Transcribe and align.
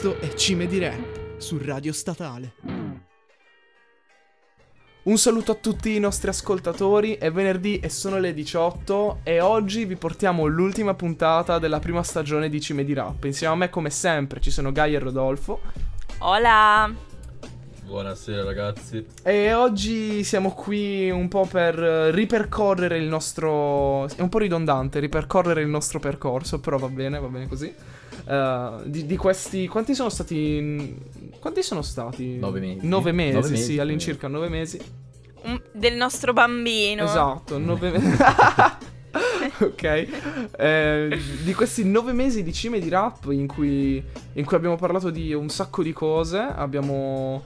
Questo 0.00 0.26
è 0.26 0.32
Cime 0.32 0.66
di 0.66 0.78
Rap 0.78 1.36
su 1.36 1.60
Radio 1.62 1.92
Statale. 1.92 2.54
Un 5.02 5.18
saluto 5.18 5.52
a 5.52 5.56
tutti 5.56 5.94
i 5.94 5.98
nostri 5.98 6.30
ascoltatori, 6.30 7.16
è 7.16 7.30
venerdì 7.30 7.80
e 7.80 7.90
sono 7.90 8.18
le 8.18 8.32
18 8.32 9.20
e 9.24 9.40
oggi 9.40 9.84
vi 9.84 9.96
portiamo 9.96 10.46
l'ultima 10.46 10.94
puntata 10.94 11.58
della 11.58 11.80
prima 11.80 12.02
stagione 12.02 12.48
di 12.48 12.62
Cime 12.62 12.82
di 12.82 12.94
Rap. 12.94 13.24
Insieme 13.24 13.52
a 13.52 13.56
me 13.58 13.68
come 13.68 13.90
sempre 13.90 14.40
ci 14.40 14.50
sono 14.50 14.72
Gaia 14.72 14.96
e 14.96 15.00
Rodolfo. 15.00 15.60
Hola! 16.20 16.90
Buonasera 17.84 18.42
ragazzi. 18.42 19.04
E 19.22 19.52
oggi 19.52 20.24
siamo 20.24 20.54
qui 20.54 21.10
un 21.10 21.28
po' 21.28 21.44
per 21.44 21.74
ripercorrere 21.74 22.96
il 22.96 23.06
nostro... 23.06 24.08
è 24.08 24.22
un 24.22 24.30
po' 24.30 24.38
ridondante, 24.38 24.98
ripercorrere 24.98 25.60
il 25.60 25.68
nostro 25.68 26.00
percorso, 26.00 26.58
però 26.58 26.78
va 26.78 26.88
bene, 26.88 27.20
va 27.20 27.26
bene 27.26 27.46
così. 27.46 27.89
Uh, 28.30 28.82
di, 28.84 29.06
di, 29.06 29.16
questi. 29.16 29.66
Quanti 29.66 29.92
sono 29.92 30.08
stati. 30.08 30.96
Quanti 31.40 31.64
sono 31.64 31.82
stati? 31.82 32.38
Nove 32.38 32.60
mesi. 32.60 32.86
Nove 32.86 33.10
mesi, 33.10 33.34
nove 33.34 33.48
mesi 33.48 33.62
sì, 33.64 33.78
all'incirca 33.80 34.28
nove 34.28 34.48
mesi. 34.48 34.80
Un, 35.42 35.60
del 35.72 35.96
nostro 35.96 36.32
bambino. 36.32 37.02
Esatto, 37.02 37.58
nove 37.58 37.90
mesi. 37.90 38.16
ok. 39.64 40.06
Eh, 40.56 41.18
di 41.42 41.54
questi 41.54 41.84
nove 41.84 42.12
mesi 42.12 42.44
di 42.44 42.52
cime 42.52 42.78
di 42.78 42.88
rap 42.88 43.26
in 43.32 43.48
cui, 43.48 44.00
in 44.34 44.44
cui 44.44 44.56
abbiamo 44.56 44.76
parlato 44.76 45.10
di 45.10 45.34
un 45.34 45.48
sacco 45.48 45.82
di 45.82 45.92
cose, 45.92 46.38
abbiamo, 46.38 47.42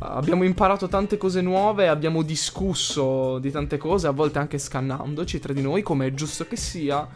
abbiamo 0.00 0.44
imparato 0.44 0.86
tante 0.86 1.16
cose 1.16 1.40
nuove, 1.40 1.88
abbiamo 1.88 2.20
discusso 2.20 3.38
di 3.38 3.50
tante 3.50 3.78
cose, 3.78 4.06
a 4.06 4.10
volte 4.12 4.38
anche 4.38 4.58
scannandoci 4.58 5.38
tra 5.38 5.54
di 5.54 5.62
noi, 5.62 5.80
come 5.80 6.08
è 6.08 6.12
giusto 6.12 6.46
che 6.46 6.56
sia. 6.56 7.08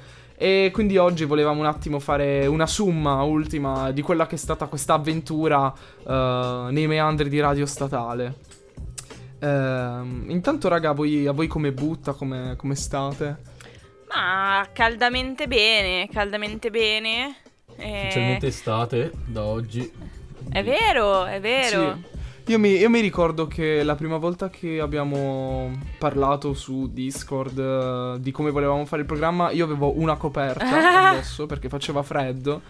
E 0.42 0.70
quindi 0.72 0.96
oggi 0.96 1.26
volevamo 1.26 1.60
un 1.60 1.66
attimo 1.66 1.98
fare 1.98 2.46
una 2.46 2.66
summa 2.66 3.22
ultima 3.24 3.90
di 3.90 4.00
quella 4.00 4.26
che 4.26 4.36
è 4.36 4.38
stata 4.38 4.68
questa 4.68 4.94
avventura 4.94 5.66
uh, 5.66 6.12
nei 6.70 6.86
meandri 6.86 7.28
di 7.28 7.38
Radio 7.38 7.66
Statale. 7.66 8.36
Uh, 9.38 10.30
intanto, 10.30 10.68
raga, 10.68 10.88
a 10.88 10.92
voi, 10.94 11.26
a 11.26 11.32
voi 11.32 11.46
come 11.46 11.72
butta, 11.72 12.14
come, 12.14 12.54
come 12.56 12.74
state? 12.74 13.36
Ma 14.08 14.66
caldamente 14.72 15.46
bene, 15.46 16.08
caldamente 16.10 16.70
bene. 16.70 17.36
E... 17.76 18.04
Ufficialmente 18.04 18.46
estate 18.46 19.12
da 19.26 19.44
oggi. 19.44 19.92
È 20.48 20.64
vero, 20.64 21.26
è 21.26 21.38
vero. 21.38 21.96
Sì. 21.96 22.18
Io 22.46 22.58
mi, 22.58 22.70
io 22.70 22.90
mi, 22.90 23.00
ricordo 23.00 23.46
che 23.46 23.82
la 23.82 23.94
prima 23.94 24.16
volta 24.16 24.50
che 24.50 24.80
abbiamo 24.80 25.70
parlato 25.98 26.54
su 26.54 26.90
Discord 26.92 27.58
uh, 27.58 28.18
di 28.18 28.30
come 28.32 28.50
volevamo 28.50 28.84
fare 28.86 29.02
il 29.02 29.06
programma, 29.06 29.50
io 29.50 29.64
avevo 29.64 29.98
una 29.98 30.16
coperta 30.16 31.10
addosso 31.12 31.46
perché 31.46 31.68
faceva 31.68 32.02
freddo. 32.02 32.62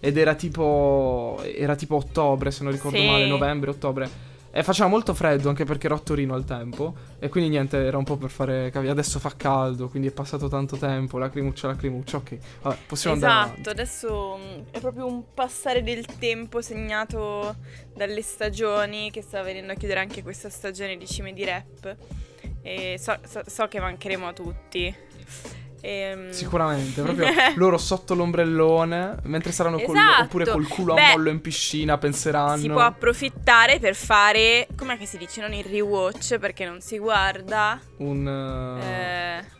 Ed 0.00 0.16
era 0.16 0.34
tipo. 0.34 1.40
Era 1.42 1.74
tipo 1.74 1.96
ottobre, 1.96 2.50
se 2.50 2.62
non 2.62 2.72
ricordo 2.72 2.98
sì. 2.98 3.06
male, 3.06 3.26
novembre, 3.26 3.70
ottobre. 3.70 4.10
E 4.58 4.64
faceva 4.64 4.88
molto 4.88 5.14
freddo 5.14 5.50
anche 5.50 5.62
perché 5.62 5.86
ero 5.86 5.94
a 5.94 6.00
Torino 6.00 6.34
al 6.34 6.44
tempo. 6.44 6.92
E 7.20 7.28
quindi 7.28 7.48
niente, 7.48 7.76
era 7.76 7.96
un 7.96 8.02
po' 8.02 8.16
per 8.16 8.28
fare. 8.28 8.72
Adesso 8.74 9.20
fa 9.20 9.32
caldo, 9.36 9.88
quindi 9.88 10.08
è 10.08 10.10
passato 10.10 10.48
tanto 10.48 10.76
tempo. 10.76 11.16
Lacrimuccia, 11.16 11.68
lacrimuccia. 11.68 12.16
Ok, 12.16 12.38
vabbè, 12.62 12.76
possiamo 12.88 13.14
esatto, 13.14 13.32
andare. 13.32 13.52
Esatto, 13.52 13.70
adesso 13.70 14.38
mm, 14.40 14.62
è 14.72 14.80
proprio 14.80 15.06
un 15.06 15.22
passare 15.32 15.84
del 15.84 16.04
tempo 16.18 16.60
segnato 16.60 17.54
dalle 17.94 18.20
stagioni. 18.20 19.12
Che 19.12 19.22
sta 19.22 19.42
venendo 19.42 19.70
a 19.70 19.76
chiudere 19.76 20.00
anche 20.00 20.24
questa 20.24 20.50
stagione 20.50 20.96
di 20.96 21.06
cime 21.06 21.32
di 21.32 21.44
rap. 21.44 21.96
E 22.60 22.96
so, 22.98 23.16
so, 23.28 23.42
so 23.46 23.68
che 23.68 23.78
mancheremo 23.78 24.26
a 24.26 24.32
tutti. 24.32 24.92
Ehm... 25.80 26.30
Sicuramente, 26.30 27.02
proprio 27.02 27.28
loro 27.56 27.78
sotto 27.78 28.14
l'ombrellone, 28.14 29.16
mentre 29.24 29.52
saranno 29.52 29.78
esatto. 29.78 29.92
col, 29.92 30.24
oppure 30.24 30.46
col 30.46 30.68
culo 30.68 30.94
Beh, 30.94 31.02
a 31.02 31.10
mollo 31.12 31.30
in 31.30 31.40
piscina, 31.40 31.98
penseranno. 31.98 32.58
Si 32.58 32.68
può 32.68 32.80
approfittare 32.80 33.78
per 33.78 33.94
fare, 33.94 34.66
com'è 34.76 34.98
che 34.98 35.06
si 35.06 35.18
dice, 35.18 35.40
non 35.40 35.52
il 35.52 35.64
rewatch 35.64 36.38
perché 36.38 36.64
non 36.64 36.80
si 36.80 36.98
guarda. 36.98 37.80
Un... 37.98 38.26
Uh, 38.26 38.82
eh... 38.82 39.56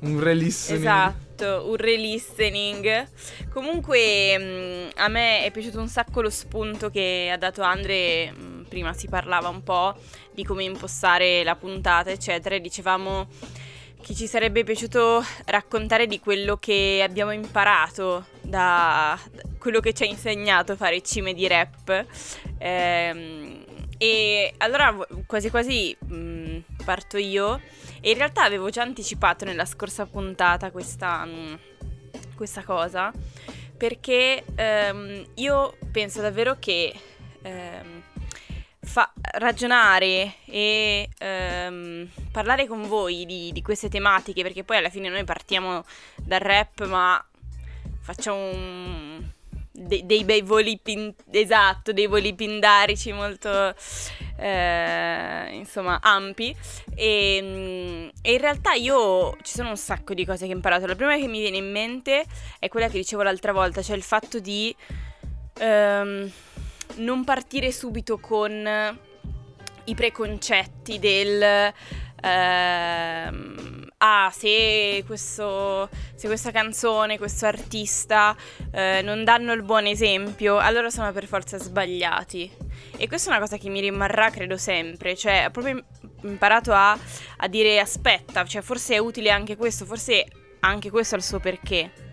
Un 0.00 0.20
re-listening. 0.20 0.80
Esatto, 0.80 1.68
un 1.68 1.76
re-listening. 1.76 3.08
Comunque 3.52 4.38
mh, 4.38 4.42
mm, 4.42 4.88
a 4.96 5.08
me 5.08 5.44
è 5.44 5.50
piaciuto 5.50 5.80
un 5.80 5.88
sacco 5.88 6.20
lo 6.20 6.30
spunto 6.30 6.88
che 6.88 7.30
ha 7.32 7.36
dato 7.36 7.62
Andre, 7.62 8.30
mh, 8.30 8.42
mm, 8.42 8.62
prima 8.68 8.92
si 8.92 9.08
parlava 9.08 9.48
un 9.48 9.64
po' 9.64 9.96
di 10.32 10.44
come 10.44 10.62
impostare 10.62 11.42
la 11.42 11.56
puntata, 11.56 12.10
eccetera, 12.10 12.54
e 12.54 12.60
dicevamo 12.60 13.26
che 14.08 14.14
ci 14.14 14.26
sarebbe 14.26 14.64
piaciuto 14.64 15.22
raccontare 15.44 16.06
di 16.06 16.18
quello 16.18 16.56
che 16.56 17.04
abbiamo 17.06 17.30
imparato 17.30 18.24
da, 18.40 19.18
quello 19.58 19.80
che 19.80 19.92
ci 19.92 20.04
ha 20.04 20.06
insegnato 20.06 20.76
fare 20.76 21.02
cime 21.02 21.34
di 21.34 21.46
rap. 21.46 22.06
Ehm, 22.56 23.62
e 23.98 24.54
allora 24.56 24.96
quasi 25.26 25.50
quasi 25.50 25.94
mh, 26.06 26.14
mm, 26.14 26.58
parto 26.86 27.18
io. 27.18 27.60
E 28.00 28.12
in 28.12 28.16
realtà 28.16 28.44
avevo 28.44 28.70
già 28.70 28.80
anticipato 28.80 29.44
nella 29.44 29.66
scorsa 29.66 30.06
puntata 30.06 30.70
questa, 30.70 31.26
mh, 31.26 31.30
mm, 31.30 31.54
questa 32.34 32.62
cosa. 32.62 33.12
Perché 33.76 34.42
ehm, 34.54 35.32
io 35.34 35.76
penso 35.92 36.22
davvero 36.22 36.56
che 36.58 36.94
ehm, 37.42 38.02
ragionare 39.38 40.34
e 40.44 41.08
ehm, 41.18 42.08
parlare 42.30 42.66
con 42.66 42.86
voi 42.86 43.24
di, 43.24 43.50
di, 43.52 43.62
queste 43.62 43.88
tematiche, 43.88 44.42
perché 44.42 44.64
poi 44.64 44.76
alla 44.76 44.90
fine 44.90 45.08
noi 45.08 45.24
partiamo 45.24 45.84
dal 46.16 46.40
rap, 46.40 46.86
ma 46.86 47.24
facciamo 48.00 48.50
un, 48.50 49.22
de- 49.70 50.04
dei 50.04 50.24
bei 50.24 50.42
voli 50.42 50.78
pin- 50.82 51.14
esatto, 51.30 51.92
dei 51.92 52.06
voli 52.06 52.34
pindarici 52.34 53.12
molto 53.12 53.74
eh, 54.36 55.48
insomma 55.52 55.98
ampi 56.00 56.54
e, 56.94 58.12
e, 58.22 58.32
in 58.32 58.38
realtà 58.38 58.74
io 58.74 59.36
ci 59.42 59.52
sono 59.52 59.70
un 59.70 59.76
sacco 59.76 60.14
di 60.14 60.24
cose 60.24 60.46
che 60.46 60.52
ho 60.52 60.56
imparato. 60.56 60.86
La 60.86 60.96
prima 60.96 61.16
che 61.16 61.26
mi 61.26 61.40
viene 61.40 61.56
in 61.58 61.70
mente 61.70 62.24
è 62.58 62.68
quella 62.68 62.88
che 62.88 62.98
dicevo 62.98 63.22
l'altra 63.22 63.52
volta, 63.52 63.82
cioè 63.82 63.96
il 63.96 64.02
fatto 64.02 64.40
di 64.40 64.74
ehm, 65.58 66.30
non 66.96 67.24
partire 67.24 67.70
subito 67.70 68.18
con 68.18 69.06
i 69.88 69.94
preconcetti 69.94 70.98
del... 70.98 71.72
Ehm, 72.20 73.86
ah, 73.98 74.30
se, 74.34 75.04
questo, 75.06 75.88
se, 76.14 76.26
questa 76.26 76.50
canzone, 76.50 77.16
questo 77.16 77.46
artista 77.46 78.36
eh, 78.72 79.00
non 79.02 79.24
danno 79.24 79.52
il 79.52 79.62
buon 79.62 79.86
esempio, 79.86 80.58
allora 80.58 80.90
sono 80.90 81.12
per 81.12 81.26
forza 81.26 81.58
sbagliati. 81.58 82.50
E 82.96 83.06
questa 83.08 83.30
è 83.30 83.32
una 83.32 83.40
cosa 83.40 83.56
che 83.56 83.68
mi 83.68 83.80
rimarrà, 83.80 84.30
credo, 84.30 84.56
sempre. 84.56 85.16
Cioè, 85.16 85.44
ho 85.46 85.50
proprio 85.50 85.82
imparato 86.22 86.72
a, 86.72 86.98
a 87.38 87.48
dire 87.48 87.78
aspetta, 87.78 88.44
cioè 88.44 88.62
forse 88.62 88.94
è 88.94 88.98
utile 88.98 89.30
anche 89.30 89.56
questo, 89.56 89.84
forse 89.84 90.26
anche 90.60 90.90
questo 90.90 91.14
ha 91.14 91.18
il 91.18 91.24
suo 91.24 91.38
perché. 91.38 92.06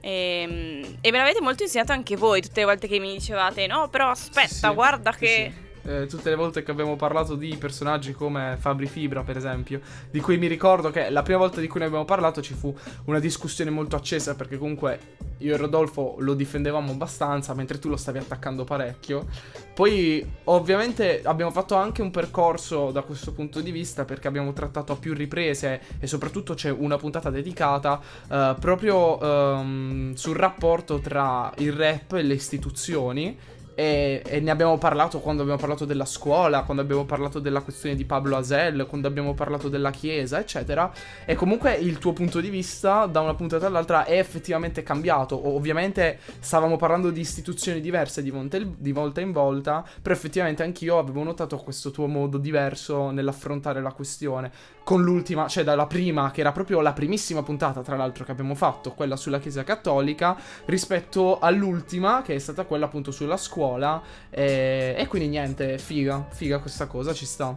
E, 0.00 0.10
ehm, 0.10 0.98
e, 1.00 1.10
me 1.10 1.18
l'avete 1.18 1.40
molto 1.40 1.62
insegnato 1.64 1.92
anche 1.92 2.16
voi 2.16 2.40
tutte 2.40 2.60
le 2.60 2.66
volte 2.66 2.86
che 2.86 3.00
mi 3.00 3.14
dicevate 3.14 3.66
no 3.66 3.88
però 3.88 4.10
aspetta 4.10 4.68
sì, 4.68 4.74
guarda 4.74 5.10
che 5.10 5.52
sì 5.52 5.67
eh, 5.88 6.06
tutte 6.06 6.28
le 6.28 6.36
volte 6.36 6.62
che 6.62 6.70
abbiamo 6.70 6.96
parlato 6.96 7.34
di 7.34 7.56
personaggi 7.58 8.12
come 8.12 8.56
Fabri 8.58 8.86
Fibra, 8.86 9.22
per 9.22 9.36
esempio, 9.36 9.80
di 10.10 10.20
cui 10.20 10.36
mi 10.36 10.46
ricordo 10.46 10.90
che 10.90 11.08
la 11.08 11.22
prima 11.22 11.38
volta 11.38 11.60
di 11.60 11.66
cui 11.66 11.80
ne 11.80 11.86
abbiamo 11.86 12.04
parlato 12.04 12.42
ci 12.42 12.52
fu 12.52 12.74
una 13.04 13.18
discussione 13.18 13.70
molto 13.70 13.96
accesa 13.96 14.34
perché 14.34 14.58
comunque 14.58 15.16
io 15.38 15.54
e 15.54 15.56
Rodolfo 15.56 16.16
lo 16.18 16.34
difendevamo 16.34 16.92
abbastanza 16.92 17.54
mentre 17.54 17.78
tu 17.78 17.88
lo 17.88 17.96
stavi 17.96 18.18
attaccando 18.18 18.64
parecchio. 18.64 19.26
Poi 19.72 20.26
ovviamente 20.44 21.22
abbiamo 21.24 21.52
fatto 21.52 21.74
anche 21.76 22.02
un 22.02 22.10
percorso 22.10 22.90
da 22.90 23.02
questo 23.02 23.32
punto 23.32 23.60
di 23.60 23.70
vista 23.70 24.04
perché 24.04 24.28
abbiamo 24.28 24.52
trattato 24.52 24.92
a 24.92 24.96
più 24.96 25.14
riprese 25.14 25.80
e 26.00 26.06
soprattutto 26.06 26.54
c'è 26.54 26.70
una 26.70 26.96
puntata 26.96 27.30
dedicata 27.30 28.00
uh, 28.28 28.58
proprio 28.58 29.22
um, 29.22 30.14
sul 30.14 30.36
rapporto 30.36 30.98
tra 30.98 31.52
il 31.58 31.72
rap 31.72 32.14
e 32.14 32.22
le 32.22 32.34
istituzioni 32.34 33.56
e, 33.78 34.24
e, 34.26 34.40
ne 34.40 34.50
abbiamo 34.50 34.76
parlato 34.76 35.20
quando 35.20 35.42
abbiamo 35.42 35.60
parlato 35.60 35.84
della 35.84 36.04
scuola, 36.04 36.64
quando 36.64 36.82
abbiamo 36.82 37.04
parlato 37.04 37.38
della 37.38 37.60
questione 37.60 37.94
di 37.94 38.04
Pablo 38.04 38.36
Asel, 38.36 38.86
quando 38.88 39.06
abbiamo 39.06 39.34
parlato 39.34 39.68
della 39.68 39.92
chiesa, 39.92 40.40
eccetera. 40.40 40.92
E 41.24 41.36
comunque 41.36 41.74
il 41.74 41.98
tuo 41.98 42.12
punto 42.12 42.40
di 42.40 42.50
vista 42.50 43.06
da 43.06 43.20
una 43.20 43.36
puntata 43.36 43.68
all'altra 43.68 44.04
è 44.04 44.18
effettivamente 44.18 44.82
cambiato. 44.82 45.54
Ovviamente 45.54 46.18
stavamo 46.40 46.76
parlando 46.76 47.10
di 47.10 47.20
istituzioni 47.20 47.80
diverse 47.80 48.20
di, 48.20 48.32
monte, 48.32 48.68
di 48.76 48.90
volta 48.90 49.20
in 49.20 49.30
volta, 49.30 49.86
però 50.02 50.12
effettivamente 50.12 50.64
anch'io 50.64 50.98
avevo 50.98 51.22
notato 51.22 51.56
questo 51.58 51.92
tuo 51.92 52.08
modo 52.08 52.36
diverso 52.36 53.12
nell'affrontare 53.12 53.80
la 53.80 53.92
questione 53.92 54.50
con 54.88 55.02
l'ultima, 55.02 55.48
cioè 55.48 55.64
dalla 55.64 55.86
prima, 55.86 56.30
che 56.30 56.40
era 56.40 56.50
proprio 56.50 56.80
la 56.80 56.94
primissima 56.94 57.42
puntata, 57.42 57.82
tra 57.82 57.94
l'altro, 57.94 58.24
che 58.24 58.30
abbiamo 58.30 58.54
fatto, 58.54 58.92
quella 58.94 59.16
sulla 59.16 59.38
Chiesa 59.38 59.62
Cattolica, 59.62 60.34
rispetto 60.64 61.38
all'ultima, 61.40 62.22
che 62.22 62.34
è 62.34 62.38
stata 62.38 62.64
quella 62.64 62.86
appunto 62.86 63.10
sulla 63.10 63.36
scuola. 63.36 64.00
E, 64.30 64.94
e 64.96 65.06
quindi 65.06 65.28
niente, 65.28 65.76
figa, 65.76 66.26
figa 66.30 66.58
questa 66.60 66.86
cosa, 66.86 67.12
ci 67.12 67.26
sta. 67.26 67.54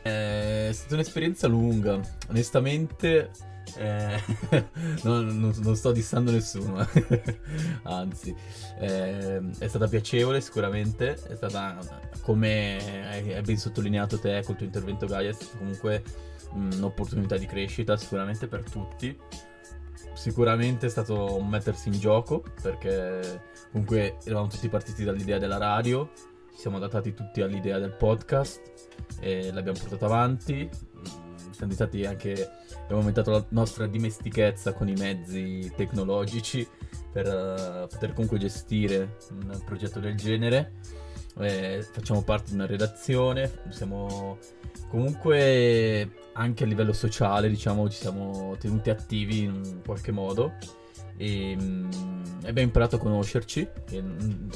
È 0.00 0.70
stata 0.70 0.94
un'esperienza 0.94 1.48
lunga. 1.48 1.98
Onestamente, 2.28 3.32
Eh, 3.76 4.22
non, 5.02 5.52
non, 5.62 5.76
sto 5.76 5.92
dissando 5.92 6.30
nessuno, 6.30 6.86
anzi, 7.84 8.34
eh, 8.78 9.42
è 9.58 9.66
stata 9.66 9.88
piacevole 9.88 10.40
sicuramente, 10.40 11.14
è 11.14 11.34
stata, 11.34 11.78
come 12.20 13.08
hai 13.08 13.42
ben 13.42 13.56
sottolineato 13.56 14.18
te 14.18 14.42
col 14.44 14.56
tuo 14.56 14.66
intervento 14.66 15.06
Gaia, 15.06 15.36
comunque 15.58 16.02
un'opportunità 16.52 17.36
di 17.36 17.46
crescita 17.46 17.96
sicuramente 17.96 18.46
per 18.46 18.62
tutti. 18.62 19.16
Sicuramente 20.14 20.86
è 20.86 20.90
stato 20.90 21.36
un 21.36 21.48
mettersi 21.48 21.88
in 21.88 21.98
gioco 21.98 22.44
perché 22.62 23.42
comunque 23.72 24.18
eravamo 24.24 24.46
tutti 24.46 24.68
partiti 24.68 25.02
dall'idea 25.02 25.38
della 25.38 25.58
radio, 25.58 26.08
siamo 26.54 26.76
adattati 26.76 27.12
tutti 27.12 27.40
all'idea 27.40 27.78
del 27.78 27.92
podcast 27.92 28.60
e 29.20 29.52
l'abbiamo 29.52 29.78
portato 29.78 30.04
avanti. 30.04 30.68
Siamo 31.50 31.72
stati 31.72 32.04
anche 32.04 32.48
abbiamo 32.84 33.00
aumentato 33.00 33.30
la 33.30 33.44
nostra 33.48 33.86
dimestichezza 33.86 34.72
con 34.74 34.88
i 34.88 34.94
mezzi 34.94 35.72
tecnologici 35.74 36.66
per 37.10 37.26
uh, 37.26 37.88
poter 37.88 38.12
comunque 38.12 38.38
gestire 38.38 39.16
un 39.30 39.62
progetto 39.64 40.00
del 40.00 40.16
genere. 40.16 40.72
Eh, 41.40 41.84
facciamo 41.90 42.22
parte 42.22 42.50
di 42.50 42.54
una 42.54 42.66
redazione, 42.66 43.50
siamo 43.70 44.38
comunque 44.88 46.10
anche 46.34 46.64
a 46.64 46.66
livello 46.66 46.92
sociale, 46.92 47.48
diciamo, 47.48 47.88
ci 47.88 47.98
siamo 47.98 48.56
tenuti 48.58 48.90
attivi 48.90 49.42
in 49.42 49.80
qualche 49.84 50.12
modo 50.12 50.54
e 51.16 51.56
um, 51.58 51.88
abbiamo 52.40 52.60
imparato 52.60 52.96
a 52.96 52.98
conoscerci, 52.98 53.68
che 53.84 53.98
um, 53.98 54.48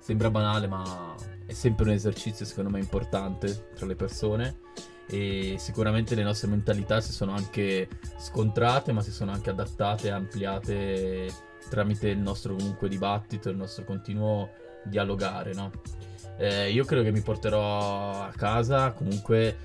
sembra 0.00 0.30
banale 0.30 0.66
ma 0.66 1.14
è 1.46 1.52
sempre 1.52 1.84
un 1.84 1.92
esercizio 1.92 2.44
secondo 2.44 2.70
me 2.70 2.80
importante 2.80 3.70
tra 3.74 3.86
le 3.86 3.96
persone 3.96 4.58
e 5.08 5.56
sicuramente 5.58 6.14
le 6.14 6.22
nostre 6.22 6.48
mentalità 6.48 7.00
si 7.00 7.12
sono 7.12 7.32
anche 7.32 7.88
scontrate 8.18 8.92
ma 8.92 9.02
si 9.02 9.12
sono 9.12 9.30
anche 9.30 9.50
adattate 9.50 10.08
e 10.08 10.10
ampliate 10.10 11.32
tramite 11.68 12.08
il 12.08 12.18
nostro 12.18 12.54
comunque 12.54 12.88
dibattito, 12.88 13.48
il 13.48 13.56
nostro 13.56 13.84
continuo 13.84 14.50
dialogare, 14.84 15.52
no? 15.52 15.70
Eh, 16.38 16.70
io 16.70 16.84
credo 16.84 17.02
che 17.02 17.12
mi 17.12 17.22
porterò 17.22 18.22
a 18.22 18.32
casa 18.36 18.92
comunque 18.92 19.56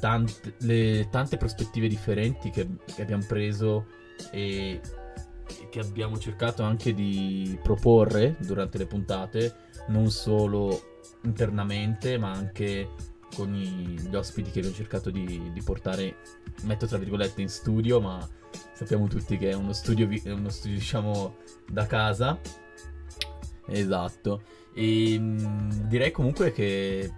tante, 0.00 0.54
le 0.58 1.08
tante 1.10 1.36
prospettive 1.36 1.88
differenti 1.88 2.50
che, 2.50 2.68
che 2.94 3.02
abbiamo 3.02 3.24
preso 3.26 3.86
e, 4.30 4.80
e 4.80 5.68
che 5.68 5.80
abbiamo 5.80 6.18
cercato 6.18 6.62
anche 6.62 6.94
di 6.94 7.58
proporre 7.60 8.36
durante 8.38 8.78
le 8.78 8.86
puntate, 8.86 9.54
non 9.88 10.10
solo 10.10 11.00
internamente 11.24 12.18
ma 12.18 12.30
anche 12.30 12.88
con 13.34 13.52
gli 13.52 14.14
ospiti 14.14 14.50
che 14.50 14.58
abbiamo 14.58 14.76
cercato 14.76 15.10
di, 15.10 15.50
di, 15.52 15.62
portare, 15.62 16.16
metto 16.62 16.86
tra 16.86 16.98
virgolette, 16.98 17.40
in 17.40 17.48
studio, 17.48 18.00
ma 18.00 18.26
sappiamo 18.74 19.06
tutti 19.08 19.36
che 19.36 19.50
è 19.50 19.54
uno 19.54 19.72
studio, 19.72 20.08
uno 20.32 20.50
studio 20.50 20.78
diciamo, 20.78 21.36
da 21.70 21.86
casa. 21.86 22.38
Esatto. 23.66 24.42
E 24.74 25.18
mh, 25.18 25.88
direi 25.88 26.10
comunque 26.10 26.52
che 26.52 27.10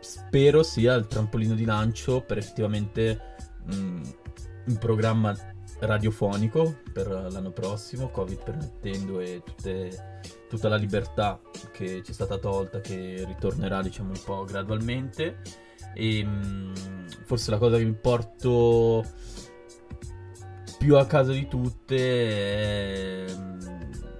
spero 0.00 0.62
sia 0.62 0.94
il 0.94 1.06
trampolino 1.06 1.54
di 1.54 1.64
lancio 1.64 2.20
per 2.20 2.38
effettivamente 2.38 3.36
mh, 3.64 4.02
un 4.66 4.78
programma 4.78 5.36
radiofonico 5.78 6.80
per 6.92 7.08
l'anno 7.08 7.50
prossimo, 7.50 8.08
Covid 8.08 8.42
permettendo 8.42 9.20
e 9.20 9.42
tutte, 9.44 10.20
tutta 10.48 10.68
la 10.68 10.76
libertà 10.76 11.40
che 11.72 12.02
ci 12.02 12.10
è 12.10 12.14
stata 12.14 12.38
tolta, 12.38 12.80
che 12.80 13.24
ritornerà 13.26 13.82
diciamo 13.82 14.10
un 14.10 14.20
po' 14.24 14.44
gradualmente. 14.44 15.38
E 15.94 16.24
mh, 16.24 16.72
forse 17.24 17.50
la 17.50 17.58
cosa 17.58 17.76
che 17.76 17.84
mi 17.84 17.94
porto 17.94 19.04
più 20.78 20.96
a 20.96 21.06
casa 21.06 21.32
di 21.32 21.48
tutte 21.48 23.24
è 23.24 23.24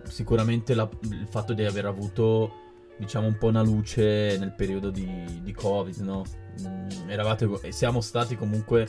sicuramente 0.09 0.75
la, 0.75 0.89
il 1.03 1.27
fatto 1.29 1.53
di 1.53 1.65
aver 1.65 1.85
avuto 1.85 2.65
diciamo 2.97 3.27
un 3.27 3.37
po' 3.37 3.49
una 3.49 3.63
luce 3.63 4.37
nel 4.39 4.55
periodo 4.55 4.91
di, 4.91 5.41
di 5.43 5.53
Covid, 5.53 5.97
no? 5.99 6.25
Mh, 6.61 7.11
eravate, 7.11 7.71
siamo 7.71 8.01
stati 8.01 8.37
comunque 8.37 8.87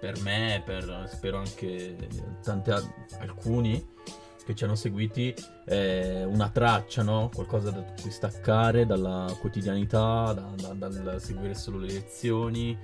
per 0.00 0.20
me 0.22 0.62
per 0.64 1.06
spero 1.12 1.38
anche 1.38 1.94
tanti 2.42 2.70
alcuni 3.18 3.86
che 4.44 4.54
ci 4.54 4.64
hanno 4.64 4.74
seguiti 4.74 5.34
eh, 5.66 6.24
una 6.24 6.48
traccia, 6.48 7.02
no? 7.02 7.30
qualcosa 7.32 7.70
da 7.70 7.82
cui 8.00 8.10
staccare 8.10 8.86
dalla 8.86 9.32
quotidianità, 9.40 10.32
da, 10.32 10.72
da, 10.74 10.88
dal 10.88 11.20
seguire 11.20 11.54
solo 11.54 11.78
le 11.78 11.92
lezioni, 11.92 12.76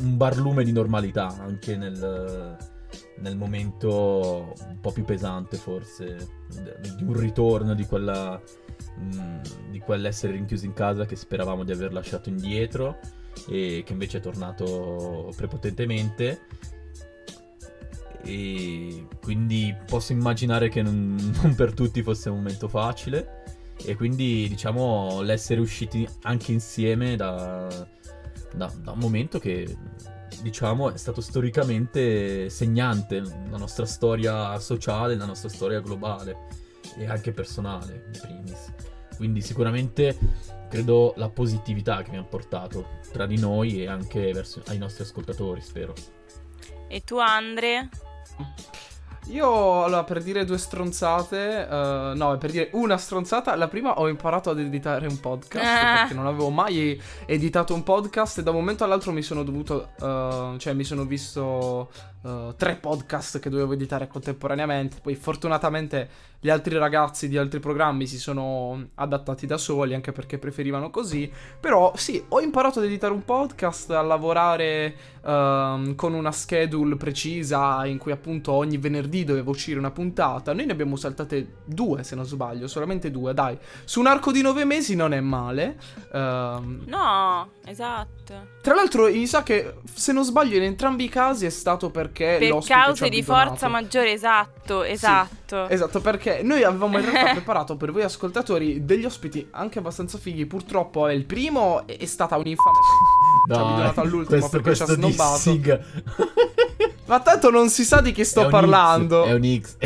un 0.00 0.16
barlume 0.16 0.64
di 0.64 0.72
normalità 0.72 1.28
anche 1.28 1.76
nel, 1.76 2.56
nel 3.18 3.36
momento 3.36 4.52
un 4.68 4.80
po' 4.80 4.92
più 4.92 5.04
pesante 5.04 5.56
forse 5.56 6.16
di 6.96 7.04
un 7.04 7.18
ritorno 7.18 7.74
di 7.74 7.86
quella 7.86 8.40
di 9.70 9.78
quell'essere 9.78 10.34
rinchiusi 10.34 10.66
in 10.66 10.74
casa 10.74 11.06
che 11.06 11.16
speravamo 11.16 11.64
di 11.64 11.72
aver 11.72 11.92
lasciato 11.92 12.28
indietro 12.28 12.98
e 13.48 13.82
che 13.84 13.92
invece 13.92 14.18
è 14.18 14.20
tornato 14.20 15.32
prepotentemente 15.34 16.42
e 18.24 19.06
quindi 19.22 19.74
posso 19.86 20.12
immaginare 20.12 20.68
che 20.68 20.82
non, 20.82 21.16
non, 21.42 21.54
per 21.54 21.72
tutti 21.74 22.02
fosse 22.02 22.30
un 22.30 22.36
momento 22.36 22.68
facile 22.68 23.42
e 23.84 23.96
quindi 23.96 24.46
diciamo 24.48 25.22
l'essere 25.22 25.60
usciti 25.60 26.08
anche 26.22 26.52
insieme 26.52 27.16
da, 27.16 27.66
da, 28.54 28.72
da 28.82 28.90
un 28.92 28.98
momento 28.98 29.38
che 29.38 29.76
diciamo 30.40 30.90
è 30.90 30.96
stato 30.96 31.20
storicamente 31.20 32.48
segnante 32.48 33.20
la 33.20 33.56
nostra 33.56 33.86
storia 33.86 34.58
sociale, 34.58 35.16
la 35.16 35.26
nostra 35.26 35.48
storia 35.48 35.80
globale 35.80 36.48
e 36.96 37.06
anche 37.06 37.32
personale 37.32 38.10
in 38.12 38.20
primis 38.20 38.72
quindi 39.16 39.40
sicuramente 39.40 40.16
credo 40.68 41.12
la 41.16 41.28
positività 41.28 42.02
che 42.02 42.08
abbiamo 42.08 42.26
portato 42.26 42.98
tra 43.12 43.26
di 43.26 43.38
noi 43.38 43.82
e 43.82 43.86
anche 43.86 44.32
verso, 44.32 44.62
ai 44.66 44.78
nostri 44.78 45.04
ascoltatori, 45.04 45.60
spero. 45.60 45.94
E 46.88 47.02
tu, 47.04 47.18
Andre? 47.18 47.88
Io, 49.26 49.84
allora, 49.84 50.02
per 50.02 50.20
dire 50.20 50.44
due 50.44 50.58
stronzate, 50.58 51.66
uh, 51.70 52.16
no, 52.16 52.36
per 52.38 52.50
dire 52.50 52.70
una 52.72 52.96
stronzata, 52.96 53.54
la 53.54 53.68
prima 53.68 54.00
ho 54.00 54.08
imparato 54.08 54.50
ad 54.50 54.58
editare 54.58 55.06
un 55.06 55.20
podcast, 55.20 55.64
ah. 55.64 55.94
perché 56.00 56.14
non 56.14 56.26
avevo 56.26 56.50
mai 56.50 57.00
editato 57.24 57.72
un 57.72 57.84
podcast 57.84 58.38
e 58.38 58.42
da 58.42 58.50
un 58.50 58.56
momento 58.56 58.82
all'altro 58.82 59.12
mi 59.12 59.22
sono 59.22 59.44
dovuto, 59.44 59.90
uh, 60.00 60.56
cioè 60.56 60.72
mi 60.72 60.82
sono 60.82 61.04
visto 61.04 61.88
uh, 62.22 62.54
tre 62.56 62.76
podcast 62.76 63.38
che 63.38 63.50
dovevo 63.50 63.72
editare 63.72 64.06
contemporaneamente, 64.08 64.98
poi 65.02 65.14
fortunatamente 65.14 66.30
gli 66.40 66.50
altri 66.50 66.76
ragazzi 66.76 67.28
di 67.28 67.38
altri 67.38 67.60
programmi 67.60 68.04
si 68.08 68.18
sono 68.18 68.88
adattati 68.96 69.46
da 69.46 69.56
soli, 69.56 69.94
anche 69.94 70.10
perché 70.10 70.38
preferivano 70.38 70.90
così, 70.90 71.30
però 71.60 71.92
sì, 71.94 72.22
ho 72.28 72.40
imparato 72.40 72.80
ad 72.80 72.86
editare 72.86 73.12
un 73.12 73.24
podcast, 73.24 73.92
a 73.92 74.02
lavorare 74.02 74.94
uh, 75.20 75.94
con 75.94 76.14
una 76.14 76.32
schedule 76.32 76.96
precisa 76.96 77.86
in 77.86 77.98
cui 77.98 78.10
appunto 78.10 78.50
ogni 78.52 78.76
venerdì 78.76 79.22
doveva 79.22 79.50
uscire 79.50 79.78
una 79.78 79.92
puntata, 79.92 80.52
noi 80.52 80.66
ne 80.66 80.72
abbiamo 80.72 80.96
saltate 80.96 81.58
due 81.64 82.02
se 82.02 82.16
non 82.16 82.24
sbaglio, 82.24 82.66
solamente 82.66 83.12
due, 83.12 83.34
dai, 83.34 83.56
su 83.84 84.00
un 84.00 84.06
arco 84.06 84.32
di 84.32 84.42
nove 84.42 84.64
mesi 84.64 84.96
non 84.96 85.12
è 85.12 85.20
male. 85.20 85.78
Uh, 86.10 86.18
no, 86.86 87.50
esatto. 87.64 88.48
Tra 88.60 88.74
l'altro 88.74 89.08
mi 89.08 89.26
sa 89.26 89.44
che 89.44 89.74
se 89.94 90.12
non 90.12 90.24
sbaglio 90.24 90.56
in 90.56 90.64
entrambi 90.64 91.04
i 91.04 91.08
casi 91.08 91.46
è 91.46 91.50
stato 91.50 91.90
perché... 92.12 92.36
Per 92.38 92.64
cause 92.64 93.08
di 93.08 93.22
forza 93.22 93.68
maggiore, 93.68 94.12
esatto, 94.12 94.82
esatto. 94.82 95.66
Sì, 95.66 95.72
esatto, 95.72 96.00
perché 96.00 96.42
noi 96.42 96.62
avevamo 96.62 96.98
in 96.98 97.10
realtà 97.10 97.32
preparato 97.32 97.76
per 97.76 97.90
voi 97.90 98.02
ascoltatori 98.02 98.84
degli 98.84 99.04
ospiti 99.04 99.48
anche 99.52 99.78
abbastanza 99.78 100.18
fighi. 100.18 100.46
Purtroppo 100.46 101.08
il 101.08 101.24
primo 101.24 101.86
è 101.86 102.04
stata 102.04 102.36
un'infame. 102.36 102.78
Dai, 103.48 103.56
ci 103.56 103.62
ha 103.62 103.66
abituato 103.66 104.00
all'ultimo 104.02 104.38
questo, 104.38 104.60
perché 104.60 104.76
ci 104.76 104.82
ha 104.82 104.86
snobbato. 104.86 105.84
Ma 107.06 107.20
tanto 107.20 107.50
non 107.50 107.68
si 107.68 107.84
sa 107.84 108.00
di 108.00 108.12
chi 108.12 108.24
sto 108.24 108.46
è 108.46 108.48
parlando. 108.48 109.24
X, 109.24 109.26
è 109.26 109.32
un 109.32 109.60
X. 109.60 109.76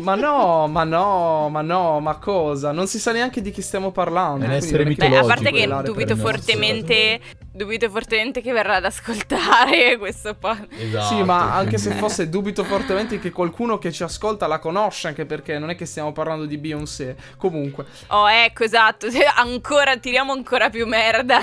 ma 0.00 0.14
no, 0.14 0.68
ma 0.68 0.84
no, 0.84 1.48
ma 1.48 1.62
no, 1.62 1.98
ma 1.98 2.16
cosa? 2.16 2.72
Non 2.72 2.86
si 2.86 2.98
sa 2.98 3.10
neanche 3.10 3.40
di 3.40 3.50
chi 3.50 3.62
stiamo 3.62 3.90
parlando. 3.90 4.44
È 4.44 4.48
un 4.48 4.54
essere 4.54 4.84
mitologico. 4.84 5.26
Beh, 5.26 5.32
a 5.32 5.34
parte 5.34 5.50
che 5.50 5.82
dubito 5.82 6.14
fortemente, 6.14 7.20
dubito 7.62 7.88
fortemente 7.88 8.40
che 8.40 8.52
verrà 8.52 8.76
ad 8.76 8.84
ascoltare 8.84 9.96
questo 9.98 10.34
podcast. 10.34 10.72
Esatto, 10.80 11.14
sì, 11.14 11.22
ma 11.22 11.54
anche 11.54 11.78
se 11.78 11.92
fosse, 11.96 12.28
dubito 12.28 12.64
fortemente 12.64 13.18
che 13.18 13.30
qualcuno 13.30 13.78
che 13.78 13.92
ci 13.92 14.02
ascolta 14.02 14.46
la 14.46 14.58
conosce, 14.58 15.08
anche 15.08 15.24
perché 15.24 15.58
non 15.58 15.70
è 15.70 15.74
che 15.74 15.86
stiamo 15.86 16.12
parlando 16.12 16.44
di 16.44 16.58
Beyoncé. 16.58 17.16
Comunque. 17.36 17.86
Oh, 18.08 18.28
ecco, 18.30 18.64
esatto. 18.64 19.06
Ancora, 19.36 19.96
tiriamo 19.96 20.32
ancora 20.32 20.70
più 20.70 20.86
merda. 20.86 21.40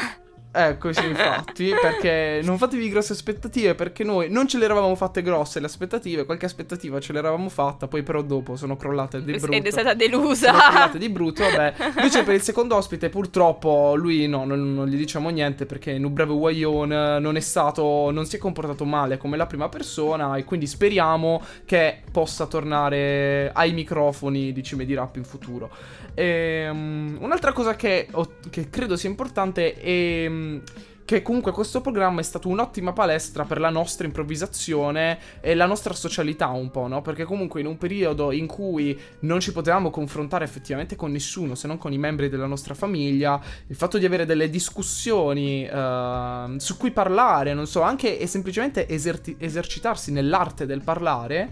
Ecco, 0.51 0.91
sì, 0.91 1.05
infatti, 1.05 1.71
perché 1.79 2.41
non 2.43 2.57
fatevi 2.57 2.89
grosse 2.89 3.13
aspettative, 3.13 3.75
perché 3.75 4.03
noi 4.03 4.31
non 4.31 4.47
ce 4.47 4.57
le 4.57 4.65
eravamo 4.65 4.95
fatte 4.95 5.21
grosse 5.21 5.59
le 5.59 5.67
aspettative, 5.67 6.25
qualche 6.25 6.47
aspettativa 6.47 6.99
ce 6.99 7.13
l'eravamo 7.13 7.49
fatta, 7.49 7.87
poi 7.87 8.01
però 8.01 8.23
dopo 8.23 8.55
sono 8.55 8.75
crollate 8.75 9.23
di 9.23 9.33
brutto. 9.33 9.51
Ed 9.51 9.67
è 9.67 9.71
stata 9.71 9.93
delusa. 9.93 10.51
Sono 10.51 10.63
crollate 10.63 10.97
di 10.97 11.09
brutto, 11.09 11.43
vabbè. 11.43 11.73
Invece 11.97 12.23
per 12.23 12.33
il 12.33 12.41
secondo 12.41 12.75
ospite 12.75 13.09
purtroppo 13.09 13.93
lui 13.95 14.27
no, 14.27 14.43
non, 14.43 14.73
non 14.73 14.87
gli 14.87 14.97
diciamo 14.97 15.29
niente 15.29 15.67
perché 15.67 15.91
in 15.91 16.03
un 16.03 16.13
breve 16.13 16.33
guaglione 16.33 17.19
non 17.19 17.35
è 17.35 17.41
stato, 17.41 18.09
non 18.09 18.25
si 18.25 18.37
è 18.37 18.39
comportato 18.39 18.85
male 18.85 19.17
come 19.17 19.37
la 19.37 19.45
prima 19.45 19.69
persona 19.69 20.35
e 20.35 20.45
quindi 20.45 20.65
speriamo 20.65 21.43
che 21.65 22.01
possa 22.11 22.47
tornare 22.47 23.51
ai 23.53 23.71
microfoni 23.73 24.51
di 24.51 24.63
Cime 24.63 24.85
di 24.85 24.95
Rap 24.95 25.15
in 25.17 25.23
futuro. 25.23 25.69
E, 26.15 26.67
um, 26.69 27.17
un'altra 27.21 27.53
cosa 27.53 27.75
che, 27.75 28.07
che 28.49 28.69
credo 28.69 28.97
sia 28.97 29.09
importante 29.09 29.73
è 29.75 30.25
Ehm, 30.39 30.61
che 31.09 31.23
comunque 31.23 31.51
questo 31.51 31.81
programma 31.81 32.19
è 32.19 32.23
stato 32.23 32.49
un'ottima 32.49 32.93
palestra 32.93 33.43
per 33.43 33.59
la 33.59 33.71
nostra 33.71 34.05
improvvisazione 34.05 35.17
e 35.41 35.55
la 35.55 35.65
nostra 35.65 35.95
socialità 35.95 36.49
un 36.49 36.69
po', 36.69 36.85
no? 36.85 37.01
Perché 37.01 37.23
comunque 37.23 37.61
in 37.61 37.65
un 37.65 37.79
periodo 37.79 38.31
in 38.31 38.45
cui 38.45 38.95
non 39.21 39.39
ci 39.39 39.51
potevamo 39.51 39.89
confrontare 39.89 40.45
effettivamente 40.45 40.95
con 40.95 41.11
nessuno, 41.11 41.55
se 41.55 41.65
non 41.65 41.79
con 41.79 41.93
i 41.93 41.97
membri 41.97 42.29
della 42.29 42.45
nostra 42.45 42.75
famiglia, 42.75 43.41
il 43.65 43.75
fatto 43.75 43.97
di 43.97 44.05
avere 44.05 44.27
delle 44.27 44.51
discussioni 44.51 45.67
uh, 45.67 46.59
su 46.59 46.77
cui 46.77 46.91
parlare, 46.91 47.55
non 47.55 47.65
so, 47.65 47.81
anche 47.81 48.19
e 48.19 48.27
semplicemente 48.27 48.87
eserti- 48.87 49.35
esercitarsi 49.39 50.11
nell'arte 50.11 50.67
del 50.67 50.83
parlare, 50.83 51.51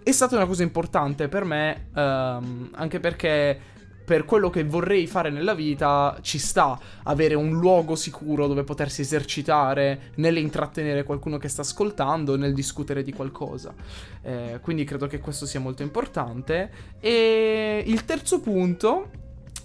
è 0.00 0.12
stata 0.12 0.36
una 0.36 0.46
cosa 0.46 0.62
importante 0.62 1.26
per 1.26 1.42
me, 1.42 1.88
uh, 1.92 1.98
anche 1.98 3.00
perché 3.00 3.78
per 4.10 4.24
quello 4.24 4.50
che 4.50 4.64
vorrei 4.64 5.06
fare 5.06 5.30
nella 5.30 5.54
vita 5.54 6.18
ci 6.20 6.40
sta 6.40 6.76
avere 7.04 7.34
un 7.34 7.52
luogo 7.52 7.94
sicuro 7.94 8.48
dove 8.48 8.64
potersi 8.64 9.02
esercitare 9.02 10.10
nell'intrattenere 10.16 11.04
qualcuno 11.04 11.38
che 11.38 11.46
sta 11.46 11.60
ascoltando, 11.60 12.36
nel 12.36 12.52
discutere 12.52 13.04
di 13.04 13.12
qualcosa. 13.12 13.72
Eh, 14.22 14.58
quindi 14.62 14.82
credo 14.82 15.06
che 15.06 15.20
questo 15.20 15.46
sia 15.46 15.60
molto 15.60 15.84
importante. 15.84 16.72
E 16.98 17.84
il 17.86 18.04
terzo 18.04 18.40
punto, 18.40 19.10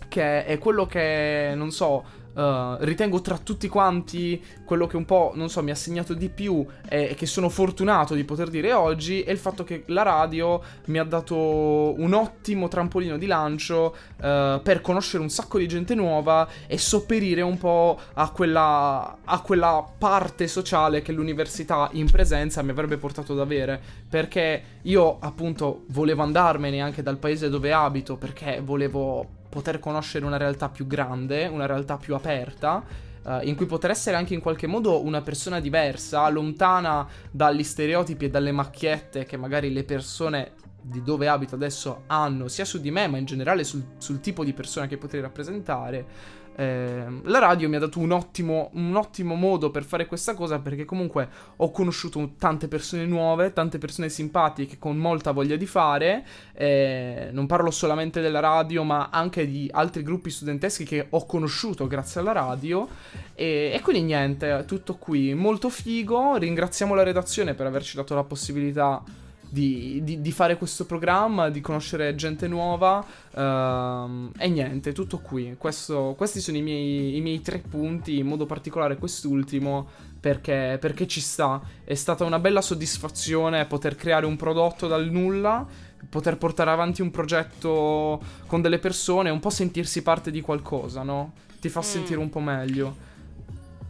che 0.10 0.46
è 0.46 0.60
quello 0.60 0.86
che, 0.86 1.54
non 1.56 1.72
so, 1.72 2.04
Uh, 2.36 2.76
ritengo 2.80 3.22
tra 3.22 3.38
tutti 3.38 3.70
quanti 3.70 4.44
quello 4.66 4.88
che 4.88 4.98
un 4.98 5.06
po', 5.06 5.32
non 5.36 5.50
so, 5.50 5.64
mi 5.64 5.72
ha 5.72 5.76
segnato 5.76 6.14
di 6.14 6.28
più 6.30 6.66
e 6.90 7.16
che 7.16 7.26
sono 7.26 7.48
fortunato 7.48 8.14
di 8.14 8.26
poter 8.26 8.50
dire 8.50 8.74
oggi 8.74 9.22
è 9.22 9.32
il 9.32 9.38
fatto 9.38 9.64
che 9.64 9.84
la 9.88 10.04
radio 10.04 10.62
mi 10.88 11.00
ha 11.00 11.06
dato 11.06 11.36
un 11.36 12.14
ottimo 12.14 12.68
trampolino 12.68 13.18
di 13.18 13.26
lancio 13.26 13.96
uh, 14.18 14.62
per 14.62 14.82
conoscere 14.82 15.24
un 15.24 15.30
sacco 15.30 15.58
di 15.58 15.68
gente 15.68 15.96
nuova 15.96 16.48
e 16.68 16.78
sopperire 16.78 17.42
un 17.42 17.58
po' 17.58 17.98
a 18.14 18.30
quella, 18.32 19.18
a 19.24 19.42
quella 19.42 19.86
parte 19.98 20.48
sociale 20.48 21.02
che 21.02 21.14
l'università 21.14 21.90
in 21.94 22.10
presenza 22.12 22.62
mi 22.62 22.72
avrebbe 22.72 22.98
portato 22.98 23.32
ad 23.32 23.40
avere. 23.40 23.82
Perché 24.10 24.64
io 24.84 25.18
appunto 25.20 25.84
volevo 25.88 26.24
andarmene 26.24 26.82
anche 26.82 27.02
dal 27.02 27.18
paese 27.18 27.50
dove 27.50 27.72
abito 27.72 28.18
perché 28.18 28.62
volevo 28.64 29.44
poter 29.56 29.80
conoscere 29.80 30.26
una 30.26 30.36
realtà 30.36 30.68
più 30.68 30.86
grande, 30.86 31.48
una 31.48 31.66
realtà 31.66 31.96
più 31.96 32.14
aperta, 32.14 32.84
uh, 33.24 33.40
in 33.44 33.56
cui 33.56 33.66
poter 33.66 33.92
essere 33.92 34.18
anche 34.18 34.34
in 34.34 34.42
qualche 34.42 34.68
modo 34.68 35.02
una 35.02 35.22
persona 35.22 35.62
diversa, 35.62 36.28
lontana 36.28 37.08
dagli 37.32 37.64
stereotipi 37.64 38.26
e 38.26 38.30
dalle 38.30 38.52
macchiette 38.52 39.24
che 39.24 39.38
magari 39.38 39.72
le 39.72 39.86
persone 39.86 40.52
di 40.82 41.02
dove 41.02 41.30
abito 41.30 41.56
adesso 41.56 42.04
hanno, 42.08 42.50
sia 42.50 42.66
su 42.66 42.82
di 42.82 42.92
me, 42.92 43.08
ma 43.08 43.18
in 43.18 43.24
generale 43.24 43.64
sul, 43.64 43.82
sul 43.98 44.20
tipo 44.20 44.44
di 44.44 44.52
persona 44.52 44.88
che 44.88 44.98
potrei 44.98 45.22
rappresentare. 45.22 46.44
Eh, 46.58 47.06
la 47.24 47.40
radio 47.40 47.68
mi 47.68 47.76
ha 47.76 47.80
dato 47.80 48.00
un 48.00 48.12
ottimo, 48.12 48.70
un 48.74 48.96
ottimo, 48.96 49.36
modo 49.36 49.72
per 49.72 49.84
fare 49.84 50.06
questa 50.06 50.34
cosa 50.34 50.60
perché 50.60 50.86
comunque 50.86 51.28
ho 51.58 51.70
conosciuto 51.72 52.32
tante 52.38 52.70
persone 52.70 53.06
nuove, 53.06 53.52
tante 53.52 53.78
persone 53.78 54.08
simpatiche 54.08 54.78
con 54.80 54.96
molta 54.98 55.32
voglia 55.32 55.58
di 55.58 55.66
fare. 55.66 56.26
Eh, 56.54 57.30
non 57.32 57.46
parlo 57.46 57.72
solamente 57.72 58.22
della 58.22 58.40
radio, 58.40 58.84
ma 58.84 59.10
anche 59.12 59.46
di 59.46 59.70
altri 59.72 60.02
gruppi 60.04 60.30
studenteschi 60.30 60.86
che 60.86 61.08
ho 61.10 61.26
conosciuto 61.26 61.88
grazie 61.88 62.22
alla 62.22 62.32
radio. 62.32 62.88
E, 63.34 63.72
e 63.74 63.82
quindi 63.82 64.04
niente, 64.04 64.64
tutto 64.66 64.96
qui, 64.96 65.34
molto 65.34 65.70
figo. 65.70 66.38
Ringraziamo 66.38 66.94
la 66.94 67.04
redazione 67.04 67.54
per 67.54 67.66
averci 67.66 67.98
dato 67.98 68.16
la 68.16 68.24
possibilità 68.24 69.04
di, 69.50 70.02
di, 70.04 70.22
di, 70.22 70.32
fare 70.32 70.58
questo 70.58 70.86
programma, 70.86 71.50
di 71.50 71.62
conoscere 71.62 72.16
gente 72.16 72.48
nuova. 72.48 73.06
Uh, 73.32 74.32
e 74.38 74.48
niente, 74.50 74.94
tutto 74.94 75.20
qui. 75.20 75.56
Questo, 75.58 76.14
questi 76.18 76.40
sono 76.40 76.58
i 76.58 76.62
miei, 76.62 77.18
i 77.18 77.22
miei, 77.22 77.42
tre 77.42 77.60
punti, 77.60 78.18
in 78.18 78.28
modo 78.28 78.46
particolare 78.46 78.98
quest'ultimo, 78.98 79.88
perché, 80.20 80.78
perché 80.80 81.08
ci 81.08 81.22
sta. 81.22 81.62
È 81.84 81.96
stata 81.96 82.24
una 82.24 82.40
bella 82.40 82.62
soddisfazione 82.62 83.66
poter 83.66 83.96
creare 83.96 84.26
un 84.26 84.36
prodotto 84.36 84.88
dal 84.88 85.10
nulla, 85.10 85.66
poter 86.10 86.38
portare 86.38 86.72
avanti 86.72 87.02
un 87.02 87.12
progetto 87.12 88.22
con 88.48 88.62
delle 88.62 88.80
persone, 88.80 89.30
un 89.30 89.40
po' 89.40 89.50
sentirsi 89.50 90.02
parte 90.02 90.32
di 90.32 90.42
qualcosa, 90.42 91.04
no? 91.04 91.34
Ti 91.60 91.70
fa 91.70 91.80
mm. 91.80 91.84
sentire 91.84 92.20
un 92.20 92.30
po' 92.30 92.40
meglio. 92.40 93.14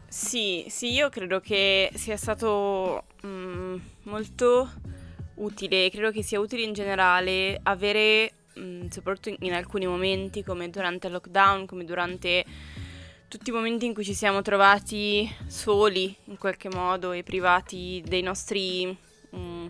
Sì, 0.07 0.65
sì, 0.69 0.93
io 0.93 1.09
credo 1.09 1.41
che 1.41 1.91
sia 1.93 2.15
stato 2.15 3.03
mm, 3.25 3.75
molto 4.03 4.69
utile, 5.35 5.89
credo 5.89 6.11
che 6.11 6.23
sia 6.23 6.39
utile 6.39 6.63
in 6.63 6.73
generale 6.73 7.59
avere, 7.63 8.31
mh, 8.53 8.61
mm, 8.61 8.87
soprattutto 8.87 9.35
in, 9.39 9.53
alcuni 9.53 9.85
momenti 9.87 10.43
come 10.43 10.69
durante 10.69 11.07
il 11.07 11.13
lockdown, 11.13 11.65
come 11.65 11.85
durante 11.85 12.45
tutti 13.27 13.49
i 13.49 13.53
momenti 13.53 13.85
in 13.85 13.93
cui 13.93 14.03
ci 14.03 14.13
siamo 14.13 14.41
trovati 14.41 15.29
soli 15.47 16.15
in 16.25 16.37
qualche 16.37 16.69
modo 16.69 17.11
e 17.11 17.23
privati 17.23 18.03
dei 18.05 18.21
nostri... 18.21 18.85
Mh, 19.31 19.37
mm, 19.37 19.67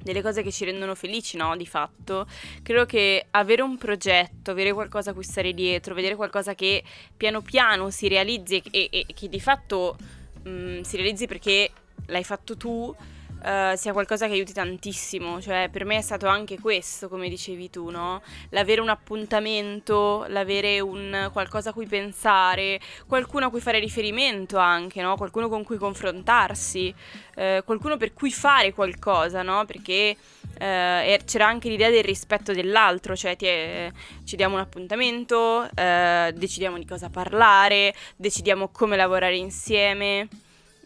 delle 0.00 0.22
cose 0.22 0.42
che 0.42 0.50
ci 0.50 0.64
rendono 0.64 0.94
felici, 0.94 1.36
no? 1.36 1.54
Di 1.56 1.66
fatto, 1.66 2.26
credo 2.62 2.86
che 2.86 3.26
avere 3.32 3.62
un 3.62 3.76
progetto, 3.76 4.52
avere 4.52 4.72
qualcosa 4.72 5.10
a 5.10 5.12
cui 5.12 5.24
stare 5.24 5.52
dietro, 5.52 5.94
vedere 5.94 6.14
qualcosa 6.14 6.54
che 6.54 6.82
piano 7.16 7.42
piano 7.42 7.90
si 7.90 8.08
realizzi 8.08 8.62
e, 8.70 8.88
e, 8.90 9.04
e 9.06 9.14
che 9.14 9.28
di 9.28 9.40
fatto 9.40 9.96
mh, 10.44 10.50
mm, 10.50 10.80
si 10.80 10.96
realizzi 10.96 11.26
perché 11.26 11.70
l'hai 12.06 12.24
fatto 12.24 12.56
tu, 12.56 12.94
uh, 13.42 13.76
sia 13.76 13.92
qualcosa 13.92 14.26
che 14.26 14.32
aiuti 14.32 14.52
tantissimo. 14.52 15.40
Cioè, 15.40 15.68
per 15.70 15.84
me 15.84 15.98
è 15.98 16.00
stato 16.00 16.26
anche 16.26 16.58
questo, 16.58 17.08
come 17.08 17.28
dicevi 17.28 17.70
tu, 17.70 17.90
no? 17.90 18.22
L'avere 18.50 18.80
un 18.80 18.88
appuntamento, 18.88 20.24
l'avere 20.28 20.80
un 20.80 21.30
qualcosa 21.32 21.70
a 21.70 21.72
cui 21.72 21.86
pensare, 21.86 22.80
qualcuno 23.06 23.46
a 23.46 23.50
cui 23.50 23.60
fare 23.60 23.78
riferimento 23.78 24.58
anche, 24.58 25.02
no? 25.02 25.16
Qualcuno 25.16 25.48
con 25.48 25.64
cui 25.64 25.76
confrontarsi, 25.76 26.94
uh, 27.36 27.64
qualcuno 27.64 27.96
per 27.96 28.12
cui 28.12 28.30
fare 28.30 28.72
qualcosa, 28.72 29.42
no? 29.42 29.64
Perché 29.64 30.16
uh, 30.18 30.58
c'era 30.58 31.46
anche 31.46 31.68
l'idea 31.68 31.90
del 31.90 32.04
rispetto 32.04 32.52
dell'altro, 32.52 33.16
cioè 33.16 33.36
è, 33.36 33.90
ci 34.24 34.36
diamo 34.36 34.54
un 34.54 34.60
appuntamento, 34.60 35.68
decidiamo 35.74 36.78
di 36.78 36.86
cosa 36.86 37.08
parlare, 37.08 37.94
decidiamo 38.16 38.68
come 38.68 38.96
lavorare 38.96 39.36
insieme. 39.36 40.28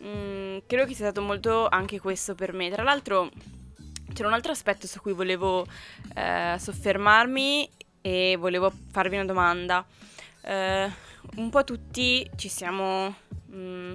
Mm, 0.04 0.58
credo 0.66 0.84
che 0.84 0.94
sia 0.94 1.06
stato 1.06 1.22
molto 1.22 1.68
anche 1.68 2.00
questo 2.00 2.34
per 2.34 2.52
me. 2.52 2.70
Tra 2.70 2.82
l'altro 2.82 3.30
c'era 4.12 4.28
un 4.28 4.34
altro 4.34 4.52
aspetto 4.52 4.86
su 4.86 5.00
cui 5.00 5.12
volevo 5.12 5.64
eh, 6.14 6.56
soffermarmi 6.58 7.70
e 8.00 8.36
volevo 8.38 8.72
farvi 8.90 9.14
una 9.14 9.24
domanda. 9.24 9.84
Eh, 10.42 10.90
un 11.36 11.50
po' 11.50 11.62
tutti 11.62 12.28
ci 12.36 12.48
siamo 12.48 13.14
mm, 13.54 13.94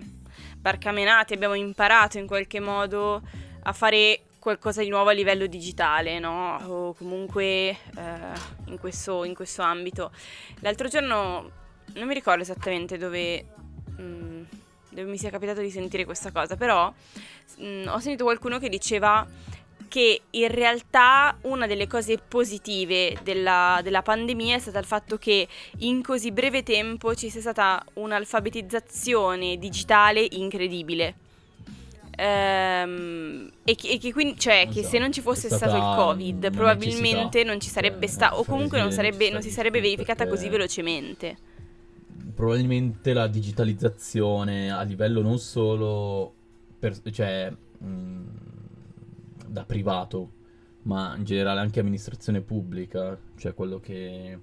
barcamenati, 0.58 1.34
abbiamo 1.34 1.56
imparato 1.56 2.18
in 2.18 2.26
qualche 2.26 2.62
modo 2.62 3.22
a 3.64 3.74
fare 3.74 4.22
qualcosa 4.40 4.82
di 4.82 4.88
nuovo 4.88 5.10
a 5.10 5.14
livello 5.14 5.46
digitale, 5.46 6.20
no? 6.20 6.56
O 6.68 6.94
comunque 6.94 7.44
eh, 7.44 7.78
in, 8.68 8.78
questo, 8.80 9.26
in, 9.26 9.34
questo, 9.34 9.62
ambito. 9.62 10.12
L'altro 10.62 10.88
giorno 10.88 11.52
non 11.96 12.08
mi 12.08 12.14
ricordo 12.14 12.44
esattamente 12.44 12.98
dove... 12.98 13.46
Mm, 14.00 14.44
dove 14.98 15.12
mi 15.12 15.18
sia 15.18 15.30
capitato 15.30 15.62
di 15.62 15.70
sentire 15.70 16.06
questa 16.06 16.32
cosa, 16.32 16.56
però 16.56 16.92
mh, 17.58 17.66
mm, 17.66 17.88
ho 17.88 18.00
sentito 18.00 18.24
qualcuno 18.24 18.58
che 18.58 18.70
diceva 18.70 19.26
che 19.88 20.22
in 20.32 20.48
realtà 20.50 21.38
una 21.42 21.68
delle 21.68 21.88
cose 21.88 22.18
positive 22.18 23.16
della, 23.24 23.80
della, 23.84 24.02
pandemia 24.02 24.56
è 24.56 24.60
stata 24.60 24.80
il 24.80 24.86
fatto 24.86 25.18
che 25.18 25.48
in 25.80 26.02
così 26.02 26.32
breve 26.32 26.64
tempo 26.64 27.16
ci 27.16 27.30
sia 27.30 27.40
stata 27.40 27.82
un'alfabetizzazione 27.94 29.58
digitale 29.58 30.26
incredibile. 30.32 31.16
Ehm, 32.20 33.52
e, 33.64 33.76
che, 33.76 33.90
e, 33.90 33.98
che, 34.00 34.12
quindi, 34.12 34.38
cioè, 34.40 34.68
che 34.68 34.84
se 34.84 34.98
non 34.98 35.14
ci 35.14 35.22
fosse 35.22 35.48
stato 35.50 35.76
il 35.76 35.96
Covid, 35.96 36.52
probabilmente 36.52 37.44
non 37.44 37.60
ci 37.62 37.70
sarebbe 37.70 38.08
stato, 38.08 38.38
o 38.38 38.44
comunque 38.44 38.80
non, 38.80 38.92
sarebbe, 38.92 39.30
non 39.30 39.44
si 39.44 39.52
sarebbe 39.52 39.80
verificata 39.80 40.28
così 40.28 40.50
velocemente 40.50 41.56
probabilmente 42.38 43.14
la 43.14 43.26
digitalizzazione 43.26 44.70
a 44.72 44.84
livello 44.84 45.24
non 45.24 45.40
solo 45.40 46.32
per, 46.78 47.02
cioè, 47.10 47.50
mh, 47.50 47.88
mm, 47.88 48.28
da 49.48 49.66
privato, 49.66 50.34
ma 50.84 51.16
in 51.18 51.24
generale 51.24 51.62
anche 51.62 51.80
amministrazione 51.80 52.42
pubblica, 52.42 53.18
cioè 53.38 53.56
quello 53.56 53.80
che 53.80 54.40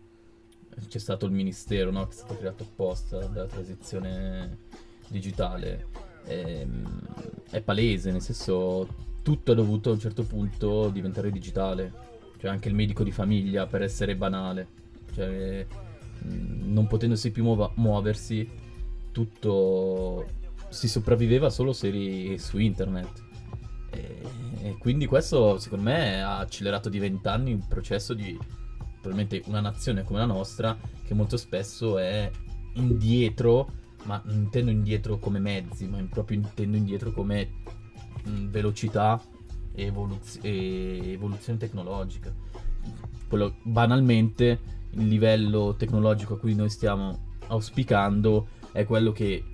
c'è 0.88 0.98
stato 0.98 1.26
il 1.26 1.30
ministero 1.30 1.92
no? 1.92 2.08
che 2.08 2.10
è 2.10 2.16
stato 2.16 2.36
creato 2.36 2.64
apposta 2.64 3.24
della 3.28 3.46
transizione 3.46 4.58
digitale. 5.06 5.86
È, 6.24 6.32
ehm, 6.32 7.00
è 7.48 7.60
palese, 7.60 8.10
nel 8.10 8.22
senso 8.22 8.88
tutto 9.22 9.52
è 9.52 9.54
dovuto 9.54 9.90
a 9.90 9.92
un 9.92 10.00
certo 10.00 10.24
punto 10.24 10.88
diventare 10.88 11.30
digitale. 11.30 11.92
Cioè 12.38 12.50
anche 12.50 12.68
il 12.68 12.74
medico 12.74 13.04
di 13.04 13.12
famiglia 13.12 13.66
per 13.66 13.82
essere 13.82 14.16
banale. 14.16 14.66
Cioè, 15.14 15.64
non 16.24 16.86
potendosi 16.86 17.30
più 17.30 17.42
muova- 17.44 17.72
muoversi, 17.76 18.48
tutto 19.12 20.26
si 20.68 20.88
sopravviveva 20.88 21.50
solo 21.50 21.72
se 21.72 21.88
eri 21.88 22.38
su 22.38 22.58
internet. 22.58 23.22
E, 23.90 24.20
e 24.62 24.76
quindi 24.78 25.06
questo 25.06 25.58
secondo 25.58 25.84
me 25.84 26.22
ha 26.22 26.38
accelerato 26.38 26.88
di 26.88 26.98
vent'anni 26.98 27.52
il 27.52 27.64
processo 27.68 28.12
di 28.12 28.36
probabilmente 29.00 29.42
una 29.48 29.60
nazione 29.60 30.02
come 30.02 30.18
la 30.18 30.24
nostra 30.24 30.76
che 31.04 31.14
molto 31.14 31.36
spesso 31.36 31.98
è 31.98 32.30
indietro, 32.74 33.70
ma 34.04 34.20
non 34.24 34.36
intendo 34.36 34.70
indietro 34.70 35.18
come 35.18 35.38
mezzi, 35.38 35.86
ma 35.86 36.02
proprio 36.08 36.38
intendo 36.38 36.76
indietro 36.76 37.12
come 37.12 37.50
mh, 38.24 38.48
velocità 38.48 39.20
e, 39.74 39.84
evoluz- 39.84 40.40
evoluzione 40.42 41.58
tecnologica. 41.58 42.32
Quello, 43.28 43.56
banalmente 43.62 44.58
il 44.96 45.08
livello 45.08 45.74
tecnologico 45.76 46.34
a 46.34 46.38
cui 46.38 46.54
noi 46.54 46.70
stiamo 46.70 47.32
auspicando 47.48 48.48
è 48.72 48.84
quello 48.84 49.12
che 49.12 49.44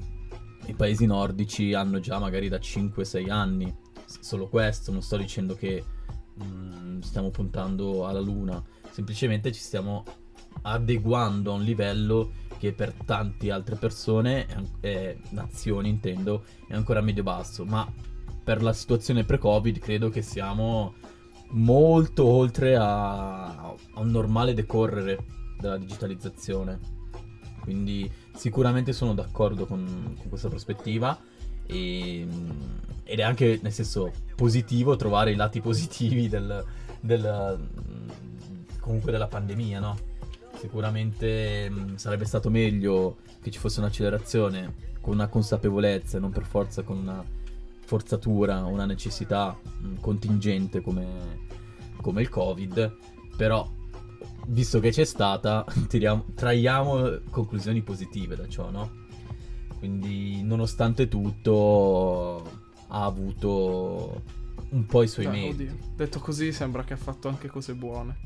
i 0.67 0.75
paesi 0.75 1.07
nordici 1.07 1.75
hanno 1.75 2.01
già 2.01 2.19
magari 2.19 2.49
da 2.49 2.59
5-6 2.59 3.31
anni. 3.31 3.75
Solo 4.05 4.49
questo, 4.49 4.93
non 4.93 5.03
sto 5.03 5.17
dicendo 5.17 5.55
che 5.55 5.85
mh, 6.35 7.01
stiamo 7.01 7.31
puntando 7.31 8.07
alla 8.07 8.21
luna, 8.21 8.63
semplicemente 8.91 9.53
ci 9.53 9.61
stiamo 9.61 10.05
adeguando 10.63 11.53
a 11.53 11.55
un 11.55 11.63
livello 11.63 12.33
che 12.59 12.73
per 12.73 12.93
tante 12.93 13.51
altre 13.51 13.77
persone, 13.77 14.47
eh, 14.81 15.19
nazioni 15.31 15.89
intendo, 15.89 16.45
è 16.69 16.75
ancora 16.75 17.01
medio-basso, 17.01 17.65
ma 17.65 17.91
per 18.43 18.63
la 18.63 18.73
situazione 18.73 19.25
pre-Covid 19.25 19.79
credo 19.79 20.09
che 20.11 20.23
siamo 20.23 20.95
molto 21.51 22.25
oltre 22.25 22.77
a, 22.77 23.47
a 23.47 24.01
un 24.01 24.11
normale 24.11 24.55
decorrere 24.55 25.19
della 25.59 25.77
digitalizzazione. 25.77 26.79
Quindi 27.61 28.11
sicuramente 28.35 28.93
sono 28.93 29.15
d'accordo 29.15 29.67
con, 29.67 30.15
con 30.19 30.29
questa 30.29 30.49
prospettiva 30.49 31.19
e, 31.67 32.27
ed 33.05 33.19
è 33.19 33.23
anche 33.23 33.59
nel 33.63 33.73
senso 33.73 34.13
positivo 34.35 34.97
trovare 34.97 35.33
i 35.33 35.37
lati 35.37 35.61
positivi 35.63 36.29
del, 36.29 36.65
del 37.01 37.69
comunque 38.81 39.13
della 39.13 39.29
pandemia, 39.29 39.81
no? 39.81 39.97
Sicuramente 40.59 41.71
mh, 41.71 41.97
sarebbe 41.97 42.25
stato 42.25 42.51
meglio 42.51 43.19
che 43.41 43.51
ci 43.51 43.59
fosse 43.59 43.81
un'accelerazione 43.81 44.89
con 45.01 45.15
una 45.15 45.29
consapevolezza 45.29 46.19
e 46.19 46.21
non 46.21 46.31
per 46.31 46.45
forza 46.45 46.83
con 46.83 46.99
una 46.99 47.25
forzatura, 47.91 48.65
una 48.67 48.87
necessità 48.87 49.59
mh, 49.61 49.95
contingente 49.99 50.81
come, 50.81 51.41
come 52.01 52.21
il 52.21 52.29
Covid, 52.29 52.97
però 53.37 53.69
visto 54.47 54.79
che 54.79 54.91
c'è 54.91 55.05
stata, 55.05 55.65
tiriamo, 55.89 56.27
traiamo 56.37 57.19
conclusioni 57.31 57.83
positive 57.83 58.37
da 58.37 58.47
ciò, 58.47 58.71
no? 58.71 58.99
Quindi, 59.77 60.41
nonostante 60.45 61.09
tutto, 61.09 62.49
ha 62.89 63.05
avuto 63.05 64.23
un 64.71 64.87
po' 64.87 65.03
i 65.03 65.09
suoi 65.09 65.27
Beh, 65.27 65.33
meriti. 65.33 65.63
oddio, 65.65 65.77
detto 65.97 66.21
così, 66.21 66.53
sembra 66.53 66.85
che 66.85 66.93
ha 66.93 66.99
fatto 66.99 67.27
anche 67.27 67.49
cose 67.49 67.75
buone. 67.75 68.19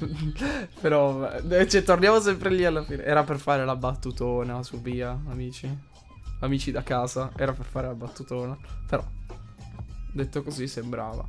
Però, 0.80 1.30
eh, 1.30 1.68
cioè, 1.68 1.84
torniamo 1.84 2.18
sempre 2.18 2.50
lì 2.50 2.64
alla 2.64 2.82
fine. 2.82 3.04
Era 3.04 3.22
per 3.22 3.38
fare 3.38 3.64
la 3.64 3.76
battutona 3.76 4.64
su 4.64 4.80
via, 4.80 5.16
amici. 5.28 5.68
Amici 6.40 6.70
da 6.70 6.82
casa, 6.82 7.30
era 7.36 7.52
per 7.52 7.64
fare 7.64 7.86
la 7.86 7.94
battutona. 7.94 8.56
Però, 8.86 9.04
detto 10.12 10.42
così, 10.42 10.66
sembrava. 10.66 11.24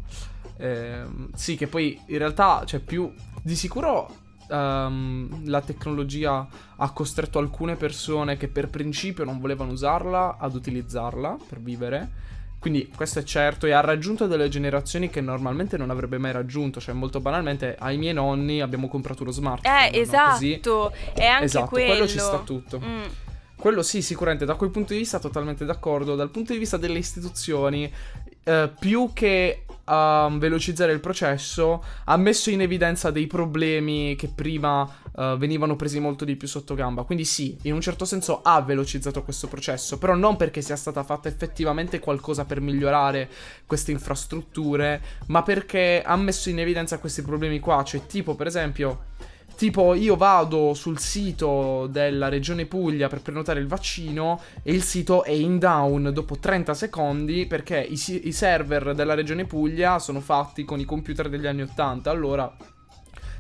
Ehm, 0.58 1.30
sì, 1.34 1.56
che 1.56 1.68
poi 1.68 2.00
in 2.08 2.18
realtà, 2.18 2.64
cioè, 2.66 2.80
più 2.80 3.14
di 3.42 3.56
sicuro 3.56 4.14
um, 4.52 5.50
la 5.50 5.62
tecnologia 5.62 6.48
ha 6.76 6.92
costretto 6.92 7.40
alcune 7.40 7.76
persone 7.76 8.38
che 8.38 8.48
per 8.48 8.70
principio 8.70 9.24
non 9.24 9.40
volevano 9.40 9.72
usarla 9.72 10.38
ad 10.38 10.54
utilizzarla 10.54 11.38
per 11.48 11.60
vivere. 11.60 12.30
Quindi 12.60 12.92
questo 12.96 13.18
è 13.18 13.24
certo 13.24 13.66
e 13.66 13.72
ha 13.72 13.80
raggiunto 13.80 14.28
delle 14.28 14.48
generazioni 14.48 15.10
che 15.10 15.20
normalmente 15.20 15.78
non 15.78 15.90
avrebbe 15.90 16.20
mai 16.20 16.32
raggiunto, 16.32 16.80
cioè 16.80 16.94
molto 16.94 17.20
banalmente 17.20 17.76
ai 17.80 17.98
miei 17.98 18.14
nonni 18.14 18.62
abbiamo 18.62 18.88
comprato 18.88 19.24
uno 19.24 19.32
smartphone. 19.32 19.90
Eh, 19.90 20.00
esatto, 20.00 20.70
no? 20.70 20.92
è 21.16 21.26
anche 21.26 21.46
esatto, 21.46 21.66
quello. 21.66 21.88
quello 21.88 22.08
ci 22.08 22.20
sta 22.20 22.38
tutto. 22.40 22.80
Mm. 22.80 23.02
Quello 23.62 23.84
sì, 23.84 24.02
sicuramente, 24.02 24.44
da 24.44 24.56
quel 24.56 24.72
punto 24.72 24.94
di 24.94 24.98
vista 24.98 25.20
totalmente 25.20 25.66
d'accordo. 25.66 26.16
Dal 26.16 26.32
punto 26.32 26.52
di 26.52 26.58
vista 26.58 26.78
delle 26.78 26.98
istituzioni, 26.98 27.94
eh, 28.44 28.72
più 28.80 29.12
che 29.14 29.66
a 29.84 30.30
velocizzare 30.34 30.92
il 30.92 31.00
processo, 31.00 31.84
ha 32.06 32.18
messo 32.18 32.50
in 32.50 32.62
evidenza 32.62 33.12
dei 33.12 33.28
problemi 33.28 34.16
che 34.16 34.30
prima 34.30 34.82
uh, 34.82 35.38
venivano 35.38 35.76
presi 35.76 36.00
molto 36.00 36.26
di 36.26 36.36
più 36.36 36.48
sotto 36.48 36.74
gamba. 36.74 37.04
Quindi 37.04 37.24
sì, 37.24 37.56
in 37.64 37.74
un 37.74 37.82
certo 37.82 38.06
senso 38.06 38.42
ha 38.42 38.62
velocizzato 38.62 39.22
questo 39.22 39.48
processo, 39.48 40.00
però 40.00 40.16
non 40.16 40.38
perché 40.38 40.64
sia 40.64 40.76
stata 40.76 41.04
fatta 41.04 41.28
effettivamente 41.28 42.00
qualcosa 42.00 42.46
per 42.46 42.62
migliorare 42.62 43.30
queste 43.68 43.92
infrastrutture, 43.92 45.02
ma 45.28 45.44
perché 45.44 46.02
ha 46.04 46.16
messo 46.16 46.50
in 46.50 46.60
evidenza 46.60 46.98
questi 46.98 47.22
problemi 47.22 47.60
qua, 47.60 47.84
cioè 47.84 48.08
tipo 48.08 48.34
per 48.34 48.48
esempio 48.48 49.10
Tipo, 49.56 49.94
io 49.94 50.16
vado 50.16 50.74
sul 50.74 51.00
sito 51.00 51.88
della 51.88 52.30
regione 52.30 52.66
Puglia 52.66 53.08
per 53.08 53.22
prenotare 53.22 53.60
il 53.60 53.68
vaccino 53.68 54.42
e 54.64 54.74
il 54.74 54.82
sito 54.82 55.24
è 55.24 55.32
in 55.32 55.60
down 55.60 56.12
dopo 56.14 56.38
30 56.38 56.74
secondi 56.74 57.46
perché 57.46 57.80
i, 57.80 58.00
i 58.24 58.32
server 58.32 58.96
della 58.96 59.14
regione 59.14 59.46
Puglia 59.46 60.00
sono 60.00 60.20
fatti 60.20 60.66
con 60.66 60.80
i 60.80 60.86
computer 60.86 61.30
degli 61.30 61.46
anni 61.46 61.62
80. 61.62 62.10
Allora 62.10 62.52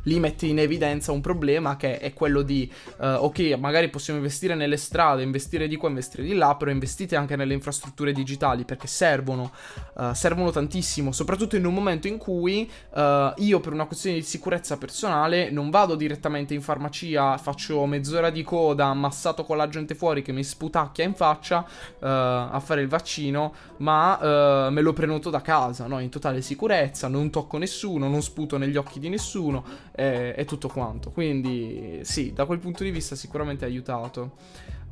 lì 0.03 0.19
metti 0.19 0.49
in 0.49 0.59
evidenza 0.59 1.11
un 1.11 1.21
problema 1.21 1.75
che 1.75 1.99
è 1.99 2.13
quello 2.13 2.41
di, 2.41 2.71
uh, 2.97 3.05
ok, 3.05 3.57
magari 3.59 3.89
possiamo 3.89 4.19
investire 4.19 4.55
nelle 4.55 4.77
strade, 4.77 5.23
investire 5.23 5.67
di 5.67 5.75
qua, 5.75 5.89
investire 5.89 6.23
di 6.23 6.33
là, 6.33 6.55
però 6.55 6.71
investite 6.71 7.15
anche 7.15 7.35
nelle 7.35 7.53
infrastrutture 7.53 8.11
digitali 8.11 8.63
perché 8.63 8.87
servono, 8.87 9.51
uh, 9.95 10.13
servono 10.13 10.51
tantissimo, 10.51 11.11
soprattutto 11.11 11.55
in 11.55 11.65
un 11.65 11.73
momento 11.73 12.07
in 12.07 12.17
cui 12.17 12.69
uh, 12.91 12.99
io 13.37 13.59
per 13.59 13.73
una 13.73 13.85
questione 13.85 14.17
di 14.17 14.23
sicurezza 14.23 14.77
personale 14.77 15.49
non 15.51 15.69
vado 15.69 15.95
direttamente 15.95 16.53
in 16.53 16.61
farmacia, 16.61 17.37
faccio 17.37 17.85
mezz'ora 17.85 18.29
di 18.29 18.43
coda 18.43 18.85
ammassato 18.85 19.43
con 19.43 19.57
la 19.57 19.67
gente 19.67 19.95
fuori 19.95 20.21
che 20.21 20.31
mi 20.31 20.43
sputacchia 20.43 21.03
in 21.03 21.13
faccia 21.13 21.65
a 21.99 22.59
fare 22.59 22.81
il 22.81 22.87
vaccino, 22.87 23.53
ma 23.77 24.69
me 24.69 24.81
lo 24.81 24.93
prenoto 24.93 25.29
da 25.29 25.41
casa, 25.41 25.87
no? 25.87 25.99
in 25.99 26.09
totale 26.09 26.41
sicurezza, 26.41 27.07
non 27.07 27.29
tocco 27.29 27.57
nessuno, 27.57 28.07
non 28.07 28.21
sputo 28.21 28.57
negli 28.57 28.77
occhi 28.77 28.99
di 28.99 29.09
nessuno 29.09 29.63
e, 30.01 30.33
e, 30.35 30.45
tutto 30.45 30.67
quanto. 30.67 31.11
Quindi 31.11 31.99
sì, 32.01 32.33
da 32.33 32.45
quel 32.45 32.59
punto 32.59 32.83
di 32.83 32.89
vista 32.89 33.15
sicuramente 33.15 33.65
ha 33.65 33.67
aiutato. 33.67 34.31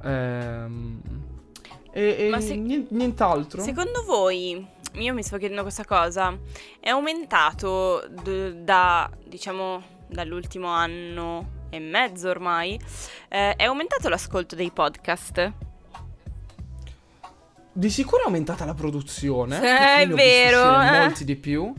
Ehm, 0.03 1.01
e, 1.91 2.29
e 2.31 2.41
se- 2.41 2.55
nient'altro. 2.89 3.63
Secondo 3.63 4.03
voi, 4.03 4.65
io 4.93 5.13
mi 5.13 5.23
sto 5.23 5.37
chiedendo 5.37 5.63
questa 5.63 5.85
cosa, 5.85 6.37
è 6.79 6.89
aumentato 6.89 8.07
d- 8.07 8.51
da, 8.61 9.09
diciamo, 9.25 9.81
dall'ultimo 10.07 10.67
anno 10.67 11.57
e 11.69 11.79
mezzo 11.79 12.29
ormai, 12.29 12.79
eh, 13.29 13.55
è 13.55 13.63
aumentato 13.63 14.09
l'ascolto 14.09 14.55
dei 14.55 14.69
podcast? 14.71 15.53
Di 17.71 17.89
sicuro 17.89 18.23
è 18.23 18.25
aumentata 18.25 18.65
la 18.65 18.73
produzione. 18.73 19.57
Eh, 19.57 20.01
è 20.03 20.07
vero. 20.07 20.81
Eh. 20.81 20.99
Molti 20.99 21.23
di 21.23 21.35
più. 21.35 21.73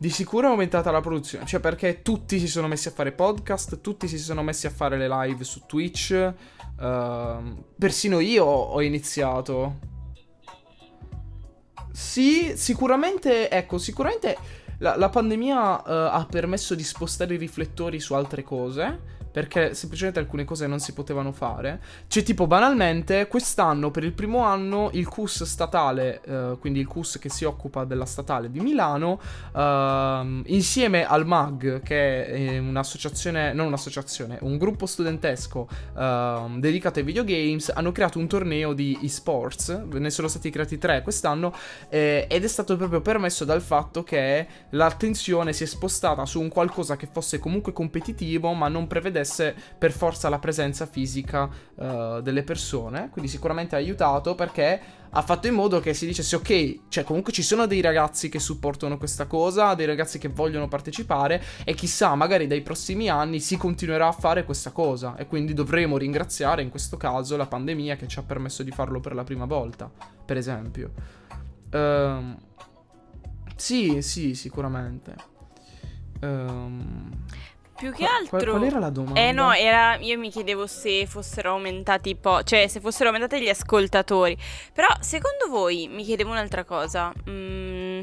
Di 0.00 0.08
sicuro 0.08 0.46
è 0.46 0.50
aumentata 0.50 0.90
la 0.90 1.02
produzione, 1.02 1.44
cioè 1.44 1.60
perché 1.60 2.00
tutti 2.00 2.38
si 2.38 2.46
sono 2.48 2.66
messi 2.66 2.88
a 2.88 2.90
fare 2.90 3.12
podcast, 3.12 3.82
tutti 3.82 4.08
si 4.08 4.16
sono 4.16 4.42
messi 4.42 4.66
a 4.66 4.70
fare 4.70 4.96
le 4.96 5.06
live 5.06 5.44
su 5.44 5.64
Twitch, 5.66 6.32
uh, 6.78 7.64
persino 7.78 8.18
io 8.18 8.46
ho 8.46 8.80
iniziato. 8.80 9.78
Sì, 11.92 12.56
sicuramente, 12.56 13.50
ecco, 13.50 13.76
sicuramente 13.76 14.38
la, 14.78 14.96
la 14.96 15.10
pandemia 15.10 15.58
uh, 15.58 15.82
ha 15.84 16.26
permesso 16.30 16.74
di 16.74 16.82
spostare 16.82 17.34
i 17.34 17.36
riflettori 17.36 18.00
su 18.00 18.14
altre 18.14 18.42
cose 18.42 19.19
perché 19.30 19.74
semplicemente 19.74 20.18
alcune 20.18 20.44
cose 20.44 20.66
non 20.66 20.80
si 20.80 20.92
potevano 20.92 21.32
fare. 21.32 21.80
Cioè, 22.08 22.22
tipo, 22.22 22.46
banalmente, 22.46 23.26
quest'anno, 23.28 23.90
per 23.90 24.04
il 24.04 24.12
primo 24.12 24.40
anno, 24.40 24.90
il 24.92 25.06
CUS 25.06 25.44
statale, 25.44 26.20
eh, 26.24 26.56
quindi 26.58 26.80
il 26.80 26.86
CUS 26.86 27.18
che 27.18 27.28
si 27.28 27.44
occupa 27.44 27.84
della 27.84 28.06
statale 28.06 28.50
di 28.50 28.60
Milano, 28.60 29.20
eh, 29.54 30.42
insieme 30.46 31.06
al 31.06 31.26
MAG, 31.26 31.82
che 31.82 32.26
è 32.26 32.58
un'associazione, 32.58 33.52
non 33.52 33.66
un'associazione, 33.66 34.38
un 34.42 34.58
gruppo 34.58 34.86
studentesco 34.86 35.68
eh, 35.96 36.44
dedicato 36.56 36.98
ai 36.98 37.04
videogames, 37.04 37.70
hanno 37.74 37.92
creato 37.92 38.18
un 38.18 38.26
torneo 38.26 38.72
di 38.72 38.98
esports, 39.02 39.68
ne 39.70 40.10
sono 40.10 40.28
stati 40.28 40.50
creati 40.50 40.78
tre 40.78 41.02
quest'anno, 41.02 41.54
eh, 41.88 42.26
ed 42.28 42.44
è 42.44 42.48
stato 42.48 42.76
proprio 42.76 43.00
permesso 43.00 43.44
dal 43.44 43.60
fatto 43.60 44.02
che 44.02 44.46
l'attenzione 44.70 45.52
si 45.52 45.62
è 45.62 45.66
spostata 45.66 46.26
su 46.26 46.40
un 46.40 46.48
qualcosa 46.48 46.96
che 46.96 47.08
fosse 47.10 47.38
comunque 47.38 47.72
competitivo, 47.72 48.52
ma 48.52 48.68
non 48.68 48.86
prevedeva 48.86 49.19
richiedesse 49.20 49.54
per 49.78 49.92
forza 49.92 50.28
la 50.28 50.38
presenza 50.38 50.86
fisica 50.86 51.48
uh, 51.74 52.20
delle 52.20 52.42
persone. 52.42 53.10
Quindi 53.10 53.30
sicuramente 53.30 53.74
ha 53.74 53.78
aiutato 53.78 54.34
perché 54.34 54.80
ha 55.12 55.22
fatto 55.22 55.48
in 55.48 55.54
modo 55.54 55.80
che 55.80 55.92
si 55.92 56.06
dicesse 56.06 56.36
ok, 56.36 56.88
cioè 56.88 57.04
comunque 57.04 57.32
ci 57.32 57.42
sono 57.42 57.66
dei 57.66 57.80
ragazzi 57.80 58.28
che 58.28 58.38
supportano 58.38 58.96
questa 58.96 59.26
cosa, 59.26 59.74
dei 59.74 59.86
ragazzi 59.86 60.18
che 60.18 60.28
vogliono 60.28 60.68
partecipare 60.68 61.42
e 61.64 61.74
chissà, 61.74 62.14
magari 62.14 62.46
dai 62.46 62.62
prossimi 62.62 63.08
anni 63.08 63.40
si 63.40 63.56
continuerà 63.56 64.06
a 64.06 64.12
fare 64.12 64.44
questa 64.44 64.70
cosa 64.70 65.16
e 65.16 65.26
quindi 65.26 65.52
dovremo 65.52 65.96
ringraziare 65.96 66.62
in 66.62 66.70
questo 66.70 66.96
caso 66.96 67.36
la 67.36 67.46
pandemia 67.46 67.96
che 67.96 68.06
ci 68.06 68.20
ha 68.20 68.22
permesso 68.22 68.62
di 68.62 68.70
farlo 68.70 69.00
per 69.00 69.14
la 69.14 69.24
prima 69.24 69.46
volta, 69.46 69.90
per 70.24 70.36
esempio. 70.36 70.92
Um, 71.72 72.36
sì, 73.56 74.02
sì, 74.02 74.34
sicuramente. 74.34 75.14
Um, 76.20 77.10
più 77.80 77.92
che 77.92 78.04
altro. 78.04 78.28
Qual, 78.28 78.44
qual, 78.44 78.64
era 78.64 78.78
la 78.78 78.90
domanda? 78.90 79.18
Eh 79.18 79.32
no, 79.32 79.52
era, 79.54 79.96
io 79.96 80.18
mi 80.18 80.30
chiedevo 80.30 80.66
se 80.66 81.06
fossero 81.06 81.52
aumentati 81.52 82.14
po'. 82.14 82.42
Cioè, 82.42 82.68
se 82.68 82.78
fossero 82.78 83.08
aumentati 83.08 83.40
gli 83.40 83.48
ascoltatori. 83.48 84.36
Però, 84.74 84.86
secondo 85.00 85.48
voi, 85.48 85.88
mi 85.88 86.04
chiedevo 86.04 86.30
un'altra 86.30 86.64
cosa. 86.64 87.10
Mm, 87.28 88.02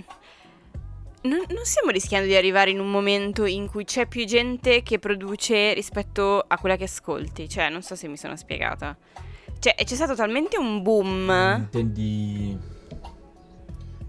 non, 1.21 1.43
non, 1.47 1.63
stiamo 1.63 1.91
rischiando 1.91 2.27
di 2.27 2.35
arrivare 2.35 2.71
in 2.71 2.79
un 2.79 2.89
momento 2.89 3.45
in 3.45 3.69
cui 3.69 3.85
c'è 3.85 4.07
più 4.07 4.25
gente 4.25 4.81
che 4.81 4.97
produce 4.97 5.73
rispetto 5.73 6.43
a 6.45 6.57
quella 6.57 6.75
che 6.75 6.85
ascolti? 6.85 7.47
Cioè, 7.47 7.69
non 7.69 7.83
so 7.83 7.95
se 7.95 8.07
mi 8.07 8.17
sono 8.17 8.35
spiegata. 8.35 8.97
Cioè, 9.59 9.75
c'è 9.75 9.95
stato 9.95 10.15
talmente 10.15 10.57
un 10.57 10.81
boom. 10.81 11.29
Intendi 11.59 12.57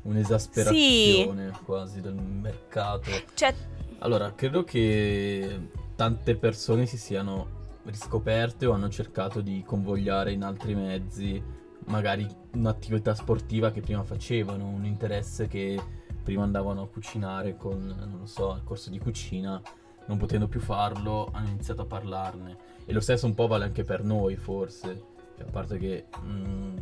un'esasperazione 0.01 1.51
sì. 1.53 1.61
quasi 1.63 2.01
del 2.01 2.15
mercato. 2.15 3.11
Cioè 3.35 3.55
allora, 4.01 4.35
credo 4.35 4.65
che 4.65 5.71
tante 5.95 6.37
persone 6.37 6.87
si 6.87 6.97
siano 6.97 7.57
riscoperte 7.85 8.67
o 8.67 8.73
hanno 8.73 8.89
cercato 8.89 9.41
di 9.41 9.63
convogliare 9.65 10.33
in 10.33 10.43
altri 10.43 10.75
mezzi 10.75 11.43
magari 11.87 12.27
un'attività 12.53 13.15
sportiva 13.15 13.71
che 13.71 13.81
prima 13.81 14.03
facevano, 14.03 14.69
un 14.69 14.85
interesse 14.85 15.47
che 15.47 15.81
prima 16.23 16.43
andavano 16.43 16.83
a 16.83 16.89
cucinare 16.89 17.57
con, 17.57 17.87
non 17.87 18.19
lo 18.21 18.27
so, 18.27 18.55
il 18.55 18.63
corso 18.63 18.91
di 18.91 18.99
cucina, 18.99 19.61
non 20.07 20.19
potendo 20.19 20.49
più 20.49 20.61
farlo 20.61 21.29
hanno 21.33 21.49
iniziato 21.49 21.83
a 21.83 21.87
parlarne. 21.87 22.57
E 22.85 22.93
lo 22.93 23.01
stesso 23.01 23.27
un 23.27 23.35
po' 23.35 23.47
vale 23.47 23.65
anche 23.65 23.85
per 23.85 24.03
noi 24.05 24.37
forse, 24.37 25.03
cioè, 25.37 25.47
a 25.47 25.51
parte 25.51 25.79
che 25.79 26.07
mh, 26.23 26.29
mm, 26.29 26.77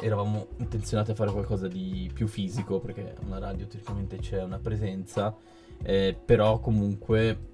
eravamo 0.00 0.48
intenzionati 0.58 1.12
a 1.12 1.14
fare 1.14 1.30
qualcosa 1.30 1.68
di 1.68 2.10
più 2.12 2.26
fisico 2.26 2.80
perché 2.80 3.16
una 3.24 3.38
radio 3.38 3.66
teoricamente 3.66 4.18
c'è 4.18 4.42
una 4.42 4.58
presenza 4.58 5.34
eh, 5.82 6.16
però 6.24 6.60
comunque 6.60 7.52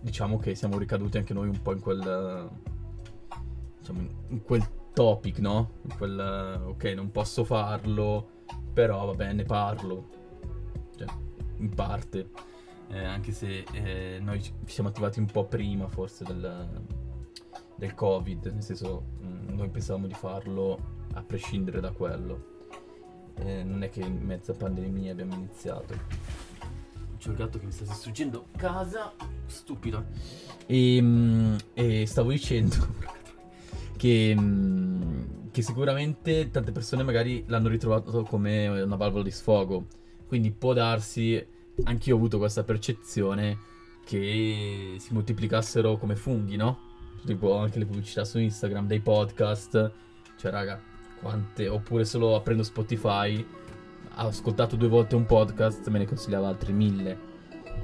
diciamo 0.00 0.38
che 0.38 0.54
siamo 0.54 0.78
ricaduti 0.78 1.18
anche 1.18 1.32
noi 1.32 1.48
un 1.48 1.62
po' 1.62 1.72
in 1.72 1.80
quel 1.80 2.50
diciamo 3.78 4.06
in 4.28 4.42
quel 4.42 4.66
topic, 4.92 5.38
no? 5.38 5.72
In 5.82 5.96
quel 5.96 6.62
ok, 6.66 6.84
non 6.94 7.10
posso 7.10 7.44
farlo, 7.44 8.28
però 8.72 9.06
vabbè, 9.06 9.32
ne 9.32 9.44
parlo. 9.44 10.08
Cioè, 10.96 11.08
in 11.58 11.70
parte. 11.70 12.30
Eh, 12.88 13.04
anche 13.04 13.32
se 13.32 13.64
eh, 13.72 14.18
noi 14.20 14.42
ci 14.42 14.52
siamo 14.66 14.90
attivati 14.90 15.18
un 15.18 15.26
po' 15.26 15.46
prima 15.46 15.88
forse 15.88 16.24
del, 16.24 16.84
del 17.74 17.94
Covid, 17.94 18.46
nel 18.46 18.62
senso 18.62 19.04
mh, 19.18 19.26
mm, 19.26 19.56
noi 19.56 19.68
pensavamo 19.70 20.06
di 20.06 20.14
farlo 20.14 20.78
a 21.14 21.22
prescindere 21.22 21.80
da 21.80 21.90
quello. 21.90 22.50
Eh, 23.36 23.62
non 23.62 23.82
è 23.82 23.88
che 23.88 24.00
in 24.00 24.18
mezzo 24.18 24.52
a 24.52 24.54
pandemia 24.54 25.12
abbiamo 25.12 25.34
iniziato. 25.34 25.94
C'è 27.22 27.28
un 27.28 27.36
gatto 27.36 27.60
che 27.60 27.66
mi 27.66 27.70
sta 27.70 27.84
distruggendo 27.84 28.46
casa. 28.56 29.12
Stupido. 29.46 30.06
E, 30.66 30.96
ehm, 30.96 31.56
e 31.72 32.04
stavo 32.04 32.32
dicendo 32.32 32.74
che, 33.96 34.34
mm, 34.36 35.22
che 35.52 35.62
sicuramente 35.62 36.50
tante 36.50 36.72
persone 36.72 37.04
magari 37.04 37.44
l'hanno 37.46 37.68
ritrovato 37.68 38.24
come 38.24 38.66
una 38.66 38.96
valvola 38.96 39.22
di 39.22 39.30
sfogo. 39.30 39.86
Quindi 40.26 40.50
può 40.50 40.72
darsi, 40.72 41.40
anch'io 41.84 42.14
ho 42.14 42.16
avuto 42.16 42.38
questa 42.38 42.64
percezione, 42.64 43.56
che 44.04 44.96
si 44.98 45.12
moltiplicassero 45.12 45.98
come 45.98 46.16
funghi, 46.16 46.56
no? 46.56 46.76
Tipo 47.24 47.56
anche 47.56 47.78
le 47.78 47.86
pubblicità 47.86 48.24
su 48.24 48.40
Instagram, 48.40 48.88
dei 48.88 48.98
podcast. 48.98 49.92
Cioè, 50.36 50.50
raga, 50.50 50.80
quante... 51.20 51.68
Oppure 51.68 52.04
solo 52.04 52.34
aprendo 52.34 52.64
Spotify 52.64 53.46
ha 54.14 54.24
ascoltato 54.24 54.76
due 54.76 54.88
volte 54.88 55.14
un 55.14 55.26
podcast, 55.26 55.88
me 55.88 55.98
ne 55.98 56.06
consigliava 56.06 56.48
altri 56.48 56.72
mille. 56.72 57.30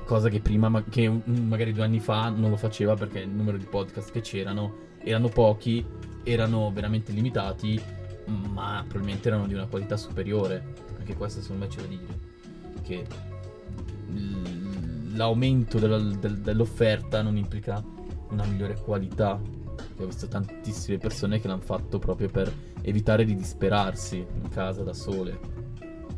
Cosa 0.04 0.28
che 0.28 0.40
prima, 0.40 0.68
ma- 0.68 0.84
che 0.84 1.08
magari 1.24 1.72
due 1.72 1.84
anni 1.84 2.00
fa 2.00 2.28
non 2.28 2.50
lo 2.50 2.56
faceva 2.56 2.94
perché 2.94 3.20
il 3.20 3.28
numero 3.28 3.56
di 3.56 3.64
podcast 3.64 4.10
che 4.10 4.20
c'erano 4.20 4.86
erano 5.02 5.28
pochi, 5.28 5.84
erano 6.22 6.70
veramente 6.72 7.12
limitati, 7.12 7.80
ma 8.26 8.84
probabilmente 8.86 9.28
erano 9.28 9.46
di 9.46 9.54
una 9.54 9.66
qualità 9.66 9.96
superiore. 9.96 10.74
Anche 10.98 11.16
questo 11.16 11.40
secondo 11.40 11.64
me 11.64 11.70
c'è 11.70 11.80
da 11.80 11.86
dire. 11.86 12.18
Che 12.82 13.06
l'aumento 15.14 15.78
della, 15.78 15.98
del, 15.98 16.38
dell'offerta 16.38 17.22
non 17.22 17.36
implica 17.36 17.82
una 18.30 18.44
migliore 18.44 18.78
qualità. 18.80 19.40
Ho 20.00 20.06
visto 20.06 20.28
tantissime 20.28 20.98
persone 20.98 21.40
che 21.40 21.48
l'hanno 21.48 21.60
fatto 21.60 21.98
proprio 21.98 22.28
per 22.28 22.52
evitare 22.82 23.24
di 23.24 23.34
disperarsi 23.34 24.16
in 24.16 24.48
casa 24.48 24.82
da 24.82 24.92
sole. 24.92 25.57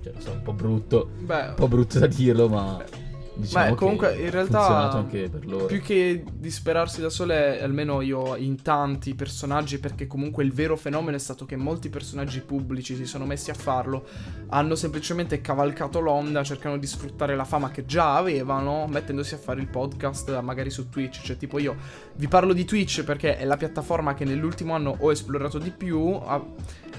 Cioè, 0.03 0.13
lo 0.15 0.21
so, 0.21 0.33
un 0.33 0.43
po' 0.43 0.53
brutto. 0.53 1.11
Beh, 1.19 1.49
un 1.49 1.55
po' 1.55 1.69
brutto 1.69 1.99
da 1.99 2.07
dirlo, 2.07 2.49
ma. 2.49 2.85
Diciamo 3.33 3.71
Beh, 3.71 3.77
comunque 3.77 4.17
in 4.17 4.31
realtà 4.31 4.93
anche 4.93 5.31
per 5.31 5.47
loro. 5.47 5.65
più 5.65 5.81
che 5.81 6.25
disperarsi 6.31 7.01
da 7.01 7.09
sole, 7.09 7.63
almeno 7.63 8.03
io 8.03 8.37
in 8.37 8.61
tanti 8.61 9.15
personaggi, 9.15 9.79
perché 9.79 10.07
comunque 10.07 10.45
il 10.45 10.53
vero 10.53 10.77
fenomeno 10.77 11.17
è 11.17 11.21
stato 11.21 11.47
che 11.47 11.57
molti 11.57 11.89
personaggi 11.89 12.41
pubblici 12.41 12.97
si 12.97 13.07
sono 13.07 13.25
messi 13.25 13.51
a 13.51 13.55
farlo, 13.55 14.05
hanno 14.49 14.75
semplicemente 14.75 15.41
cavalcato 15.41 16.01
l'onda, 16.01 16.43
cercano 16.43 16.77
di 16.77 16.87
sfruttare 16.87 17.35
la 17.35 17.45
fama 17.45 17.71
che 17.71 17.87
già 17.87 18.17
avevano, 18.17 18.87
mettendosi 18.89 19.33
a 19.33 19.39
fare 19.39 19.61
il 19.61 19.69
podcast 19.69 20.39
magari 20.41 20.69
su 20.69 20.91
Twitch, 20.91 21.23
cioè 21.23 21.39
tipo 21.39 21.59
io 21.59 21.77
vi 22.17 22.29
parlo 22.29 22.53
di 22.53 22.67
Twitch 22.67 23.05
perché 23.05 23.39
è 23.39 23.47
la 23.47 23.57
piattaforma 23.57 24.13
che 24.13 24.27
nell'ultimo 24.27 24.75
anno 24.75 24.97
ho 24.99 25.11
esplorato 25.11 25.59
di 25.59 25.71
più. 25.71 26.21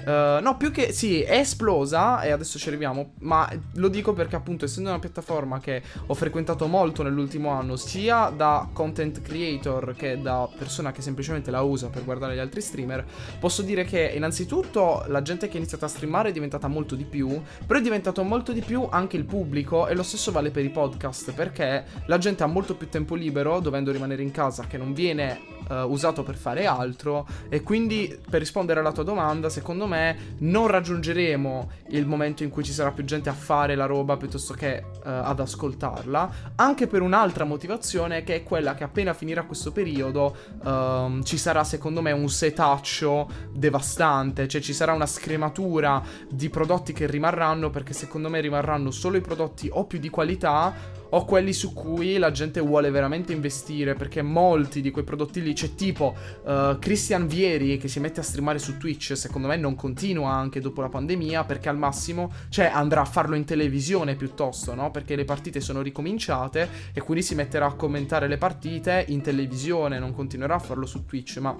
Uh, 0.04 0.42
no, 0.42 0.56
più 0.56 0.72
che 0.72 0.92
sì, 0.92 1.22
è 1.22 1.36
esplosa 1.36 2.22
e 2.22 2.30
adesso 2.30 2.58
ci 2.58 2.68
arriviamo, 2.68 3.12
ma 3.20 3.48
lo 3.74 3.88
dico 3.88 4.12
perché 4.12 4.34
appunto 4.34 4.64
essendo 4.64 4.90
una 4.90 4.98
piattaforma 4.98 5.60
che 5.60 5.82
ho 6.06 6.14
frequentato 6.14 6.66
molto 6.66 7.02
nell'ultimo 7.02 7.50
anno, 7.50 7.76
sia 7.76 8.32
da 8.34 8.68
content 8.72 9.22
creator 9.22 9.94
che 9.96 10.20
da 10.20 10.48
persona 10.58 10.90
che 10.90 11.02
semplicemente 11.02 11.50
la 11.50 11.62
usa 11.62 11.88
per 11.88 12.04
guardare 12.04 12.34
gli 12.34 12.40
altri 12.40 12.60
streamer, 12.60 13.04
posso 13.38 13.62
dire 13.62 13.84
che 13.84 14.12
innanzitutto 14.14 15.04
la 15.06 15.22
gente 15.22 15.46
che 15.46 15.54
ha 15.54 15.58
iniziato 15.58 15.84
a 15.84 15.88
streamare 15.88 16.30
è 16.30 16.32
diventata 16.32 16.66
molto 16.66 16.96
di 16.96 17.04
più, 17.04 17.40
però 17.64 17.78
è 17.78 17.82
diventato 17.82 18.24
molto 18.24 18.52
di 18.52 18.60
più 18.60 18.86
anche 18.90 19.16
il 19.16 19.24
pubblico 19.24 19.86
e 19.86 19.94
lo 19.94 20.02
stesso 20.02 20.32
vale 20.32 20.50
per 20.50 20.64
i 20.64 20.70
podcast 20.70 21.32
perché 21.32 21.84
la 22.06 22.18
gente 22.18 22.42
ha 22.42 22.46
molto 22.46 22.74
più 22.74 22.88
tempo 22.88 23.14
libero 23.14 23.60
dovendo 23.60 23.92
rimanere 23.92 24.22
in 24.22 24.32
casa 24.32 24.66
che 24.66 24.78
non 24.78 24.92
viene 24.92 25.40
uh, 25.68 25.74
usato 25.90 26.22
per 26.22 26.36
fare 26.36 26.66
altro 26.66 27.26
e 27.48 27.62
quindi 27.62 28.18
per 28.28 28.40
rispondere 28.40 28.80
alla 28.80 28.92
tua 28.92 29.04
domanda, 29.04 29.48
secondo 29.48 29.86
me 29.86 29.91
non 30.38 30.66
raggiungeremo 30.66 31.70
il 31.88 32.06
momento 32.06 32.42
in 32.42 32.50
cui 32.50 32.62
ci 32.62 32.72
sarà 32.72 32.90
più 32.90 33.04
gente 33.04 33.28
a 33.28 33.32
fare 33.32 33.74
la 33.74 33.86
roba 33.86 34.16
piuttosto 34.16 34.54
che 34.54 34.82
uh, 34.82 35.00
ad 35.02 35.40
ascoltarla, 35.40 36.30
anche 36.56 36.86
per 36.86 37.02
un'altra 37.02 37.44
motivazione 37.44 38.22
che 38.22 38.36
è 38.36 38.42
quella 38.42 38.74
che 38.74 38.84
appena 38.84 39.12
finirà 39.14 39.44
questo 39.44 39.72
periodo 39.72 40.36
uh, 40.62 41.22
ci 41.22 41.36
sarà 41.36 41.64
secondo 41.64 42.00
me 42.00 42.12
un 42.12 42.28
setaccio 42.28 43.28
devastante, 43.52 44.48
cioè 44.48 44.60
ci 44.60 44.72
sarà 44.72 44.92
una 44.92 45.06
scrematura 45.06 46.02
di 46.28 46.48
prodotti 46.48 46.92
che 46.92 47.06
rimarranno 47.06 47.70
perché 47.70 47.92
secondo 47.92 48.28
me 48.28 48.40
rimarranno 48.40 48.90
solo 48.90 49.16
i 49.16 49.20
prodotti 49.20 49.68
o 49.70 49.84
più 49.84 49.98
di 49.98 50.08
qualità 50.08 51.00
o 51.14 51.24
quelli 51.24 51.52
su 51.52 51.72
cui 51.72 52.18
la 52.18 52.30
gente 52.30 52.60
vuole 52.60 52.90
veramente 52.90 53.32
investire 53.32 53.94
perché 53.94 54.22
molti 54.22 54.80
di 54.80 54.90
quei 54.90 55.04
prodotti 55.04 55.42
lì 55.42 55.52
c'è 55.52 55.74
tipo 55.74 56.14
uh, 56.44 56.78
Christian 56.78 57.26
Vieri 57.26 57.76
che 57.76 57.88
si 57.88 58.00
mette 58.00 58.20
a 58.20 58.22
streamare 58.22 58.58
su 58.58 58.78
Twitch 58.78 59.16
secondo 59.16 59.48
me 59.48 59.56
non 59.56 59.74
continua 59.74 60.32
anche 60.32 60.60
dopo 60.60 60.80
la 60.80 60.88
pandemia 60.88 61.44
perché 61.44 61.68
al 61.68 61.78
massimo 61.78 62.32
cioè 62.48 62.70
andrà 62.72 63.02
a 63.02 63.06
farlo 63.06 63.34
in 63.34 63.44
televisione 63.44 64.14
piuttosto 64.14 64.74
no? 64.74 64.90
Perché 64.90 65.16
le 65.16 65.24
partite 65.24 65.60
sono 65.60 65.82
ricominciate 65.82 66.68
e 66.92 67.00
quindi 67.00 67.22
si 67.22 67.34
metterà 67.34 67.66
a 67.66 67.74
commentare 67.74 68.28
le 68.28 68.38
partite 68.38 69.04
in 69.08 69.20
televisione 69.20 69.98
non 69.98 70.14
continuerà 70.14 70.54
a 70.54 70.60
farlo 70.60 70.86
su 70.86 71.04
Twitch 71.04 71.38
ma 71.38 71.56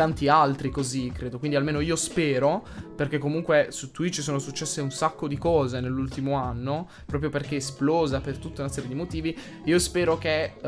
tanti 0.00 0.28
altri 0.28 0.70
così, 0.70 1.12
credo. 1.12 1.38
Quindi 1.38 1.58
almeno 1.58 1.80
io 1.80 1.94
spero, 1.94 2.66
perché 2.96 3.18
comunque 3.18 3.66
su 3.68 3.90
Twitch 3.90 4.22
sono 4.22 4.38
successe 4.38 4.80
un 4.80 4.90
sacco 4.90 5.28
di 5.28 5.36
cose 5.36 5.78
nell'ultimo 5.78 6.36
anno, 6.36 6.88
proprio 7.04 7.28
perché 7.28 7.56
esplosa 7.56 8.20
per 8.20 8.38
tutta 8.38 8.62
una 8.62 8.70
serie 8.70 8.88
di 8.88 8.94
motivi. 8.94 9.38
Io 9.64 9.78
spero 9.78 10.16
che 10.16 10.54
uh, 10.56 10.62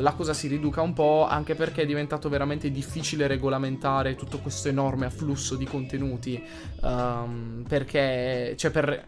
la 0.00 0.14
cosa 0.16 0.32
si 0.32 0.48
riduca 0.48 0.80
un 0.80 0.94
po', 0.94 1.26
anche 1.28 1.54
perché 1.54 1.82
è 1.82 1.86
diventato 1.86 2.30
veramente 2.30 2.70
difficile 2.70 3.26
regolamentare 3.26 4.14
tutto 4.14 4.38
questo 4.38 4.68
enorme 4.68 5.04
afflusso 5.04 5.54
di 5.56 5.66
contenuti. 5.66 6.42
Um, 6.80 7.66
perché, 7.68 8.54
cioè, 8.56 8.70
per 8.70 9.06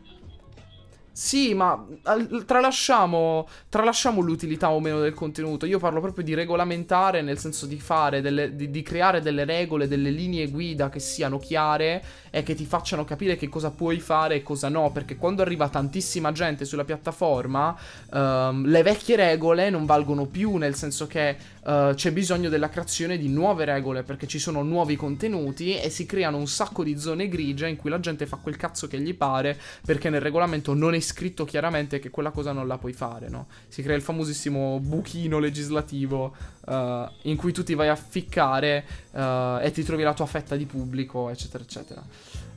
Sì, 1.12 1.54
ma 1.54 1.86
al- 2.04 2.44
tralasciamo, 2.46 3.46
tralasciamo 3.68 4.20
l'utilità 4.20 4.70
o 4.70 4.80
meno 4.80 5.00
del 5.00 5.12
contenuto. 5.12 5.66
Io 5.66 5.78
parlo 5.78 6.00
proprio 6.00 6.24
di 6.24 6.34
regolamentare, 6.34 7.20
nel 7.20 7.36
senso 7.38 7.66
di 7.66 7.78
fare 7.80 8.20
delle, 8.20 8.54
di, 8.54 8.70
di 8.70 8.82
creare 8.82 9.20
delle 9.20 9.44
regole, 9.44 9.88
delle 9.88 10.10
linee 10.10 10.48
guida 10.48 10.88
che 10.88 11.00
siano 11.00 11.38
chiare 11.38 12.02
e 12.30 12.42
che 12.44 12.54
ti 12.54 12.64
facciano 12.64 13.04
capire 13.04 13.36
che 13.36 13.48
cosa 13.48 13.70
puoi 13.70 13.98
fare 13.98 14.36
e 14.36 14.42
cosa 14.42 14.68
no. 14.68 14.92
Perché 14.92 15.16
quando 15.16 15.42
arriva 15.42 15.68
tantissima 15.68 16.32
gente 16.32 16.64
sulla 16.64 16.84
piattaforma, 16.84 17.76
ehm, 18.12 18.66
le 18.66 18.82
vecchie 18.82 19.16
regole 19.16 19.68
non 19.68 19.84
valgono 19.86 20.26
più, 20.26 20.56
nel 20.56 20.74
senso 20.76 21.06
che 21.06 21.36
eh, 21.66 21.92
c'è 21.94 22.12
bisogno 22.12 22.48
della 22.48 22.68
creazione 22.68 23.18
di 23.18 23.28
nuove 23.28 23.64
regole, 23.64 24.04
perché 24.04 24.26
ci 24.26 24.38
sono 24.38 24.62
nuovi 24.62 24.96
contenuti 24.96 25.76
e 25.76 25.90
si 25.90 26.06
creano 26.06 26.36
un 26.38 26.46
sacco 26.46 26.84
di 26.84 26.98
zone 26.98 27.28
grigie 27.28 27.68
in 27.68 27.76
cui 27.76 27.90
la 27.90 28.00
gente 28.00 28.26
fa 28.26 28.36
quel 28.36 28.56
cazzo 28.56 28.86
che 28.86 29.00
gli 29.00 29.14
pare, 29.14 29.58
perché 29.84 30.08
nel 30.08 30.20
regolamento 30.20 30.72
non 30.72 30.94
è 31.00 31.02
scritto 31.02 31.44
chiaramente 31.44 31.98
che 31.98 32.10
quella 32.10 32.30
cosa 32.30 32.52
non 32.52 32.68
la 32.68 32.78
puoi 32.78 32.92
fare, 32.92 33.28
no? 33.28 33.48
Si 33.68 33.82
crea 33.82 33.96
il 33.96 34.02
famosissimo 34.02 34.78
buchino 34.80 35.38
legislativo 35.38 36.36
uh, 36.66 37.08
in 37.22 37.36
cui 37.36 37.52
tu 37.52 37.64
ti 37.64 37.74
vai 37.74 37.88
a 37.88 37.96
ficcare 37.96 38.84
uh, 39.12 39.58
e 39.60 39.70
ti 39.72 39.82
trovi 39.82 40.02
la 40.02 40.14
tua 40.14 40.26
fetta 40.26 40.54
di 40.56 40.66
pubblico, 40.66 41.28
eccetera, 41.28 41.64
eccetera. 41.64 42.02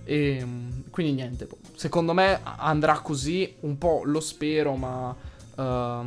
E 0.05 0.45
quindi 0.89 1.13
niente, 1.13 1.47
secondo 1.75 2.13
me 2.13 2.39
andrà 2.43 2.99
così, 2.99 3.55
un 3.61 3.77
po' 3.77 4.01
lo 4.03 4.19
spero, 4.19 4.75
ma 4.75 5.15
uh, 5.55 6.05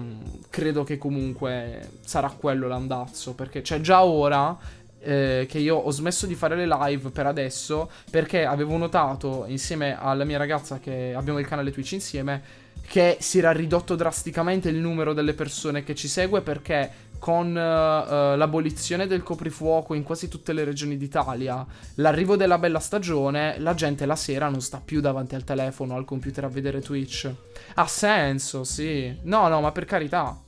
credo 0.51 0.85
che 0.85 0.99
comunque 0.99 1.93
sarà 2.05 2.31
quello 2.31 2.69
l'andazzo, 2.69 3.35
perché 3.35 3.63
c'è 3.63 3.81
già 3.81 4.05
ora 4.05 4.85
eh, 5.07 5.47
che 5.49 5.59
io 5.59 5.77
ho 5.77 5.91
smesso 5.91 6.27
di 6.27 6.35
fare 6.35 6.57
le 6.57 6.67
live 6.67 7.11
per 7.11 7.27
adesso 7.27 7.89
perché 8.11 8.45
avevo 8.45 8.77
notato 8.77 9.45
insieme 9.47 9.97
alla 9.99 10.25
mia 10.25 10.37
ragazza 10.37 10.81
che 10.81 11.15
abbiamo 11.15 11.39
il 11.39 11.47
canale 11.47 11.71
Twitch 11.71 11.93
insieme 11.93 12.65
che 12.87 13.17
si 13.21 13.39
era 13.39 13.53
ridotto 13.53 13.95
drasticamente 13.95 14.69
il 14.69 14.77
numero 14.77 15.13
delle 15.13 15.35
persone 15.35 15.83
che 15.83 15.95
ci 15.95 16.09
segue 16.09 16.41
perché 16.41 17.05
con 17.19 17.49
uh, 17.49 18.37
l'abolizione 18.37 19.07
del 19.07 19.23
coprifuoco 19.23 19.95
in 19.95 20.03
quasi 20.03 20.29
tutte 20.29 20.53
le 20.53 20.65
regioni 20.65 20.97
d'Italia, 20.97 21.65
l'arrivo 21.95 22.37
della 22.37 22.59
bella 22.59 22.79
stagione, 22.79 23.59
la 23.59 23.75
gente 23.75 24.07
la 24.07 24.17
sera 24.17 24.49
non 24.49 24.61
sta 24.61 24.83
più 24.85 25.01
davanti 25.01 25.35
al 25.35 25.45
telefono, 25.45 25.97
al 25.97 26.05
computer 26.05 26.45
a 26.45 26.49
vedere 26.49 26.81
Twitch. 26.81 27.31
Ha 27.75 27.87
senso, 27.87 28.65
sì. 28.65 29.17
No, 29.23 29.49
no, 29.49 29.61
ma 29.61 29.73
per 29.73 29.87
carità. 29.87 30.39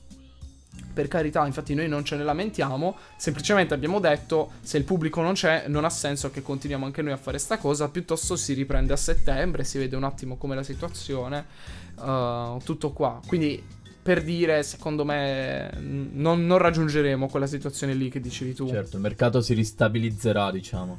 Per 0.93 1.07
carità, 1.07 1.45
infatti 1.45 1.73
noi 1.73 1.87
non 1.87 2.03
ce 2.03 2.15
ne 2.15 2.23
lamentiamo, 2.23 2.97
semplicemente 3.15 3.73
abbiamo 3.73 3.99
detto 3.99 4.51
se 4.61 4.77
il 4.77 4.83
pubblico 4.83 5.21
non 5.21 5.33
c'è 5.33 5.65
non 5.67 5.85
ha 5.85 5.89
senso 5.89 6.29
che 6.29 6.41
continuiamo 6.41 6.85
anche 6.85 7.01
noi 7.01 7.13
a 7.13 7.17
fare 7.17 7.37
sta 7.37 7.57
cosa, 7.57 7.87
piuttosto 7.89 8.35
si 8.35 8.53
riprende 8.53 8.93
a 8.93 8.97
settembre, 8.97 9.63
si 9.63 9.77
vede 9.77 9.95
un 9.95 10.03
attimo 10.03 10.35
com'è 10.35 10.55
la 10.55 10.63
situazione, 10.63 11.45
uh, 11.95 12.59
tutto 12.63 12.91
qua. 12.91 13.21
Quindi 13.25 13.63
per 14.01 14.23
dire, 14.23 14.63
secondo 14.63 15.05
me, 15.05 15.69
non, 15.79 16.45
non, 16.45 16.57
raggiungeremo 16.57 17.27
quella 17.27 17.45
situazione 17.45 17.93
lì 17.93 18.09
che 18.09 18.19
dicevi 18.19 18.55
tu. 18.55 18.67
Certo, 18.67 18.95
il 18.95 19.01
mercato 19.03 19.39
si 19.39 19.53
ristabilizzerà, 19.53 20.51
diciamo. 20.51 20.97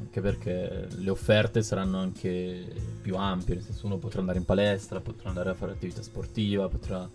Anche 0.00 0.20
perché 0.20 0.88
le 0.90 1.10
offerte 1.10 1.62
saranno 1.62 1.98
anche 1.98 2.66
più 3.00 3.16
ampie, 3.16 3.54
nel 3.54 3.64
senso 3.64 3.86
uno 3.86 3.98
potrà 3.98 4.20
andare 4.20 4.38
in 4.38 4.44
palestra, 4.44 5.00
potrà 5.00 5.28
andare 5.28 5.50
a 5.50 5.54
fare 5.54 5.72
attività 5.72 6.02
sportiva, 6.02 6.68
potrà 6.68 7.08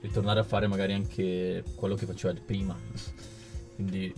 ritornare 0.00 0.40
a 0.40 0.44
fare 0.44 0.66
magari 0.66 0.92
anche 0.92 1.62
quello 1.74 1.94
che 1.94 2.06
faceva 2.06 2.34
prima. 2.44 2.76
Quindi 3.74 4.12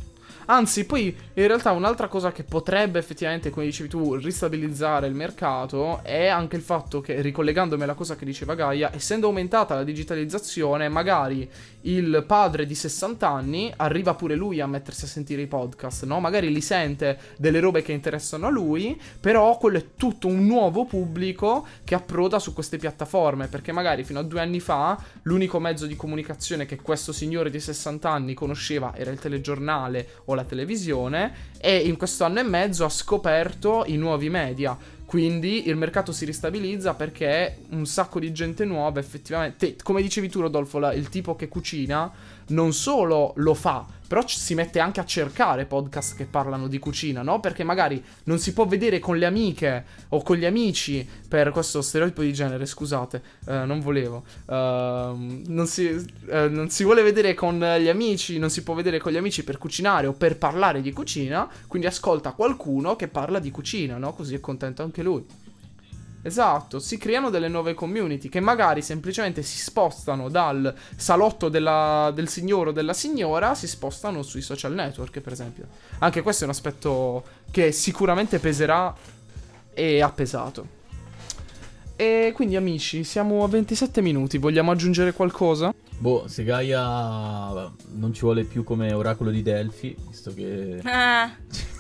Anzi, 0.51 0.87
poi 0.87 1.15
in 1.35 1.47
realtà 1.47 1.73
un'altra 1.73 2.09
cosa 2.09 2.33
che 2.33 2.43
potrebbe 2.43 2.99
effettivamente, 2.99 3.51
come 3.51 3.67
dicevi 3.67 3.89
tu, 3.91 4.15
ristabilizzare 4.15 5.07
il 5.07 5.15
mercato 5.15 6.03
è 6.03 6.27
anche 6.27 6.57
il 6.57 6.63
fatto 6.63 7.03
che, 7.03 7.21
ricollegandomi 7.21 7.83
alla 7.83 7.93
cosa 7.93 8.17
che 8.17 8.25
diceva 8.25 8.55
Gaia, 8.55 8.91
essendo 8.95 9.27
aumentata 9.27 9.75
la 9.75 9.85
digitalizzazione, 9.85 10.89
magari 10.89 11.49
il 11.83 12.25
padre 12.27 12.67
di 12.67 12.75
60 12.75 13.29
anni 13.29 13.73
arriva 13.77 14.15
pure 14.15 14.35
lui 14.35 14.61
a 14.61 14.67
mettersi 14.67 15.05
a 15.05 15.09
sentire 15.09 15.43
i 15.43 15.47
podcast, 15.47 16.05
no? 16.05 16.19
Magari 16.19 16.53
li 16.53 16.61
sente 16.61 17.19
delle 17.37 17.61
robe 17.61 17.83
che 17.83 17.93
interessano 17.93 18.47
a 18.47 18.51
lui, 18.51 19.01
però 19.21 19.57
quello 19.59 19.79
è 19.79 19.87
tutto 19.97 20.27
un 20.27 20.45
nuovo 20.45 20.85
pubblico 20.87 21.67
che 21.85 21.95
approda 21.95 22.39
su 22.39 22.53
queste 22.53 22.79
piattaforme, 22.79 23.47
perché 23.47 23.73
magari 23.73 24.05
fino 24.05 24.19
a 24.19 24.25
due 24.25 24.41
anni 24.41 24.61
fa 24.61 25.01
l'unico 25.23 25.61
mezzo 25.61 25.87
di 25.87 25.97
comunicazione 25.97 26.67
che 26.67 26.77
questo 26.77 27.13
signore 27.13 27.51
di 27.51 27.61
60 27.61 28.11
anni 28.11 28.35
conosceva 28.35 28.93
era 28.97 29.11
il 29.11 29.19
telegiornale 29.19 30.09
o 30.27 30.35
la 30.35 30.45
televisione 30.45 31.57
e 31.61 31.77
in 31.79 31.97
questo 31.97 32.25
anno 32.25 32.41
e 32.41 32.45
mezzo 32.45 32.85
ha 32.85 32.89
scoperto 32.89 33.85
i 33.87 33.97
nuovi 33.97 34.29
media. 34.29 34.97
Quindi 35.09 35.69
il 35.69 35.77
mercato 35.77 36.13
si 36.13 36.27
ristabilizza 36.27 36.93
perché 36.93 37.61
un 37.71 37.87
sacco 37.87 38.21
di 38.21 38.31
gente 38.31 38.67
nuova 38.67 39.01
effettivamente, 39.01 39.57
te, 39.57 39.83
come 39.83 40.03
dicevi 40.03 40.29
tu 40.29 40.43
Rodolfo, 40.43 40.79
la, 40.79 40.93
il 40.93 41.09
tipo 41.09 41.35
che 41.35 41.49
cucina 41.49 42.13
non 42.49 42.75
solo 42.75 43.33
lo 43.37 43.55
fa, 43.55 43.87
però 44.09 44.23
ci 44.25 44.39
si 44.39 44.55
mette 44.55 44.81
anche 44.81 45.01
a 45.01 45.05
cercare 45.05 45.67
podcast 45.67 46.17
che 46.17 46.25
parlano 46.25 46.67
di 46.67 46.79
cucina, 46.79 47.23
no? 47.23 47.41
Perché 47.41 47.63
magari 47.63 48.03
non 48.25 48.39
si 48.39 48.55
può 48.55 48.67
vedere 48.67 48.99
con 48.99 49.19
le 49.19 49.27
amiche 49.27 49.85
o 50.09 50.23
con 50.23 50.37
gli 50.37 50.47
amici 50.47 51.07
per 51.29 51.51
questo 51.51 51.83
stereotipo 51.83 52.23
di 52.23 52.33
genere, 52.33 52.65
scusate, 52.65 53.23
uh, 53.45 53.53
non 53.67 53.81
volevo. 53.81 54.25
Uh, 54.47 54.53
non, 55.47 55.67
si, 55.67 55.85
uh, 55.85 56.49
non 56.49 56.71
si 56.71 56.85
vuole 56.85 57.03
vedere 57.03 57.35
con 57.35 57.59
gli 57.59 57.89
amici, 57.89 58.39
non 58.39 58.49
si 58.49 58.63
può 58.63 58.75
vedere 58.75 58.99
con 58.99 59.13
gli 59.13 59.19
amici 59.19 59.45
per 59.45 59.59
cucinare 59.59 60.07
o 60.07 60.15
per 60.15 60.39
parlare 60.39 60.81
di 60.81 60.91
cucina, 60.93 61.49
quindi 61.67 61.87
ascolta 61.87 62.33
qualcuno 62.33 62.97
che 62.97 63.09
parla 63.09 63.39
di 63.39 63.51
cucina, 63.51 63.99
no? 63.99 64.15
Così 64.15 64.35
è 64.35 64.41
contento 64.41 64.83
anche 64.83 65.03
lui. 65.03 65.48
Esatto, 66.23 66.79
si 66.81 66.99
creano 66.99 67.31
delle 67.31 67.49
nuove 67.49 67.75
community 67.75 68.29
che 68.29 68.41
magari 68.41 68.83
semplicemente 68.83 69.43
si 69.43 69.59
spostano 69.59 70.29
dal 70.29 70.75
salotto 70.97 71.49
della, 71.49 72.11
del 72.15 72.29
signore 72.29 72.71
o 72.71 72.73
della 72.73 72.93
signora, 72.93 73.55
si 73.55 73.69
spostano 73.69 74.23
sui 74.23 74.43
social 74.43 74.75
network, 74.75 75.21
per 75.21 75.33
esempio. 75.33 75.67
Anche 75.99 76.23
questo 76.23 76.43
è 76.43 76.47
un 76.47 76.53
aspetto 76.53 77.25
che 77.51 77.71
sicuramente 77.73 78.39
peserà 78.41 78.95
e 79.73 80.03
ha 80.03 80.11
pesato. 80.11 80.77
E 81.95 82.33
quindi 82.35 82.57
amici, 82.57 83.05
siamo 83.05 83.43
a 83.45 83.49
27 83.49 84.01
minuti, 84.01 84.39
vogliamo 84.39 84.71
aggiungere 84.71 85.13
qualcosa? 85.13 85.73
Boh, 85.99 86.29
se 86.29 86.45
Gaia 86.45 87.73
non 87.95 88.13
ci 88.13 88.21
vuole 88.21 88.45
più 88.45 88.63
come 88.63 88.93
oracolo 88.93 89.31
di 89.31 89.43
Delphi, 89.43 89.97
visto 90.09 90.33
che... 90.33 90.81
Ah, 90.85 91.29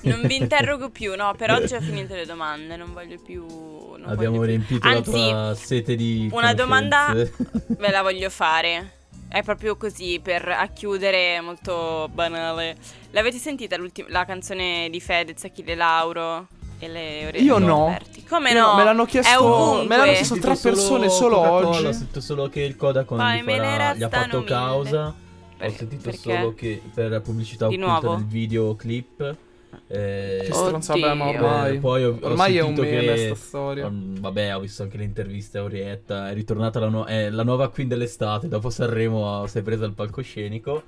non 0.02 0.22
vi 0.22 0.36
interrogo 0.42 0.90
più, 0.90 1.14
no, 1.14 1.32
per 1.36 1.52
oggi 1.52 1.74
ho 1.74 1.80
finito 1.80 2.14
le 2.14 2.26
domande, 2.26 2.76
non 2.76 2.92
voglio 2.92 3.16
più... 3.24 3.46
Non 3.46 4.08
Abbiamo 4.08 4.36
voglio 4.36 4.48
riempito 4.48 4.80
più. 4.80 4.90
Anzi, 4.90 5.10
la 5.12 5.28
tua 5.28 5.54
sete 5.54 5.94
di... 5.94 6.28
Una 6.32 6.52
domanda 6.52 7.12
ve 7.12 7.90
la 7.90 8.02
voglio 8.02 8.28
fare. 8.28 8.96
È 9.28 9.42
proprio 9.42 9.76
così, 9.76 10.20
per 10.20 10.48
a 10.48 10.66
chiudere, 10.68 11.40
molto 11.40 12.08
banale. 12.12 12.76
L'avete 13.10 13.36
sentita 13.36 13.76
la 14.08 14.24
canzone 14.24 14.88
di 14.90 15.00
Fedez, 15.00 15.44
Achille 15.44 15.74
Lauro? 15.74 16.48
E 16.78 16.88
le 16.88 17.20
orecchie 17.26 17.40
Io 17.42 17.58
no. 17.58 17.86
Aperti. 17.88 18.24
Come 18.24 18.50
Io 18.52 18.60
no? 18.66 18.74
Me 18.76 18.84
l'hanno 18.84 19.04
chiesto, 19.04 19.84
me 19.88 19.96
l'hanno 19.96 20.12
chiesto 20.12 20.38
tre 20.38 20.56
persone 20.56 21.08
solo 21.08 21.38
oggi. 21.38 21.84
Ho 21.86 21.92
sentito 21.92 22.20
solo 22.20 22.48
che 22.48 22.60
il 22.62 22.76
Kodak 22.76 23.06
Poi 23.06 23.18
gli, 23.40 23.44
farà, 23.44 23.94
gli 23.94 24.02
ha 24.02 24.08
fatto 24.08 24.44
causa. 24.44 25.14
Per, 25.56 25.66
ho 25.68 25.72
sentito 25.72 26.02
perché? 26.10 26.18
solo 26.36 26.54
che 26.54 26.80
per 26.94 27.10
la 27.10 27.20
pubblicità 27.20 27.66
Di 27.68 27.74
occulta 27.74 28.00
nuovo? 28.00 28.14
del 28.16 28.26
videoclip. 28.26 29.36
Eh, 29.86 30.44
Che 30.46 30.52
stronza 30.52 30.92
abbiamo 30.92 31.26
Oddio. 31.28 31.44
ormai. 31.44 31.76
eh, 31.76 31.78
poi 31.78 32.04
ho, 32.04 32.18
ho 32.20 32.26
Ormai 32.26 32.56
è 32.56 32.62
un 32.62 32.74
meme 32.74 33.34
storia. 33.34 33.86
um, 33.86 34.18
vabbè, 34.20 34.54
ho 34.56 34.60
visto 34.60 34.82
anche 34.82 34.96
le 34.98 35.04
interviste 35.04 35.58
a 35.58 35.62
Orietta. 35.62 36.30
È 36.30 36.34
ritornata 36.34 36.78
la, 36.80 36.88
nu- 36.88 37.04
è 37.04 37.28
la 37.30 37.42
nuova 37.42 37.68
Queen 37.70 37.88
dell'estate. 37.88 38.48
Dopo 38.48 38.70
Sanremo 38.70 39.46
si 39.46 39.58
è 39.58 39.62
presa 39.62 39.84
il 39.84 39.92
palcoscenico. 39.94 40.82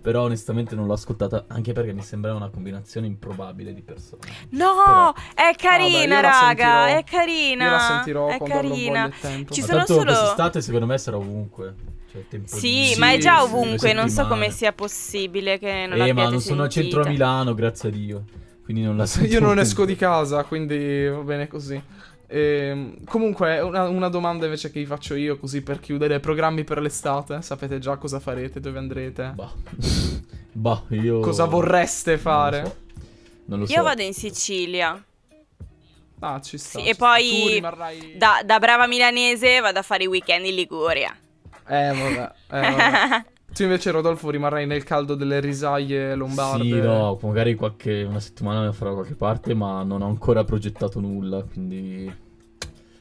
Però 0.00 0.22
onestamente 0.22 0.74
non 0.74 0.86
l'ho 0.86 0.92
ascoltata 0.92 1.44
anche 1.48 1.72
perché 1.72 1.92
mi 1.92 2.02
sembrava 2.02 2.36
una 2.36 2.50
combinazione 2.50 3.06
improbabile 3.06 3.72
di 3.74 3.82
persone. 3.82 4.22
No, 4.50 5.12
è 5.34 5.42
Vabbè, 5.42 5.56
carina, 5.56 5.98
io 6.02 6.08
la 6.08 6.20
raga. 6.20 6.46
sentirò. 6.46 6.84
È 6.86 7.04
carina. 7.04 7.64
Io 7.64 7.70
la 7.70 7.78
sentirò 7.80 8.28
è 8.28 8.38
carina. 8.38 9.10
Ci 9.10 9.60
Ma 9.60 9.66
sono 9.66 9.66
tanto 9.78 9.92
solo. 9.94 10.04
quest'estate 10.04 10.60
secondo 10.62 10.86
me 10.86 10.98
sarà 10.98 11.16
ovunque. 11.16 11.74
Cioè, 12.10 12.24
tempo 12.28 12.56
Sì, 12.56 12.68
di- 12.68 12.84
Sì, 12.94 12.98
ma 13.00 13.12
è 13.12 13.18
già 13.18 13.38
sì, 13.38 13.44
ovunque. 13.44 13.92
Non 13.92 14.08
so 14.08 14.26
come 14.26 14.50
sia 14.50 14.72
possibile 14.72 15.58
che 15.58 15.86
non 15.86 16.00
Eh, 16.00 16.12
ma 16.12 16.28
non 16.28 16.40
sono 16.40 16.62
a 16.62 16.68
centro 16.68 17.00
a 17.00 17.04
sentita. 17.04 17.26
Milano, 17.26 17.54
grazie 17.54 17.88
a 17.88 17.92
Dio. 17.92 18.24
Quindi 18.64 18.82
non 18.82 18.96
la 18.98 19.06
sento 19.06 19.32
Io 19.32 19.40
non 19.40 19.58
esco 19.58 19.84
di 19.86 19.96
casa, 19.96 20.44
quindi 20.44 21.06
va 21.08 21.20
bene 21.22 21.48
così. 21.48 21.80
Ehm, 22.30 23.04
comunque, 23.04 23.58
una, 23.60 23.88
una 23.88 24.08
domanda 24.08 24.44
invece 24.44 24.70
che 24.70 24.78
vi 24.78 24.86
faccio 24.86 25.14
io, 25.14 25.38
così 25.38 25.62
per 25.62 25.80
chiudere: 25.80 26.20
programmi 26.20 26.62
per 26.62 26.80
l'estate? 26.80 27.40
Sapete 27.42 27.78
già 27.78 27.96
cosa 27.96 28.20
farete, 28.20 28.60
dove 28.60 28.78
andrete? 28.78 29.32
Bah. 29.34 29.52
bah, 30.52 30.82
io... 30.90 31.20
Cosa 31.20 31.46
vorreste 31.46 32.18
fare? 32.18 32.60
Non 32.60 32.68
lo 32.68 32.70
so. 32.70 32.86
Non 33.46 33.58
lo 33.60 33.66
so. 33.66 33.72
Io 33.72 33.82
vado 33.82 34.02
in 34.02 34.12
Sicilia. 34.12 35.02
Ah, 36.20 36.40
ci 36.40 36.58
sta. 36.58 36.78
Sì, 36.78 36.84
ci 36.84 36.90
e 36.90 36.94
sta. 36.94 37.06
poi 37.06 37.48
rimarrai... 37.54 38.16
Da, 38.16 38.42
da 38.44 38.58
brava 38.58 38.86
milanese 38.86 39.60
vado 39.60 39.78
a 39.78 39.82
fare 39.82 40.04
i 40.04 40.06
weekend 40.06 40.44
in 40.44 40.54
Liguria. 40.54 41.16
Eh, 41.66 41.92
vabbè. 41.92 42.32
Eh, 42.50 42.60
vabbè. 42.60 43.24
tu 43.52 43.62
invece, 43.62 43.90
Rodolfo, 43.90 44.30
rimarrai 44.30 44.66
nel 44.66 44.84
caldo 44.84 45.14
delle 45.14 45.40
risaie 45.40 46.14
lombarde. 46.14 46.64
Sì, 46.64 46.80
no, 46.80 47.18
magari 47.22 47.54
qualche 47.54 48.02
una 48.02 48.20
settimana 48.20 48.64
ne 48.64 48.72
farò 48.72 48.90
da 48.90 48.96
qualche 48.96 49.14
parte, 49.14 49.54
ma 49.54 49.82
non 49.82 50.02
ho 50.02 50.06
ancora 50.06 50.44
progettato 50.44 51.00
nulla, 51.00 51.42
quindi 51.42 52.12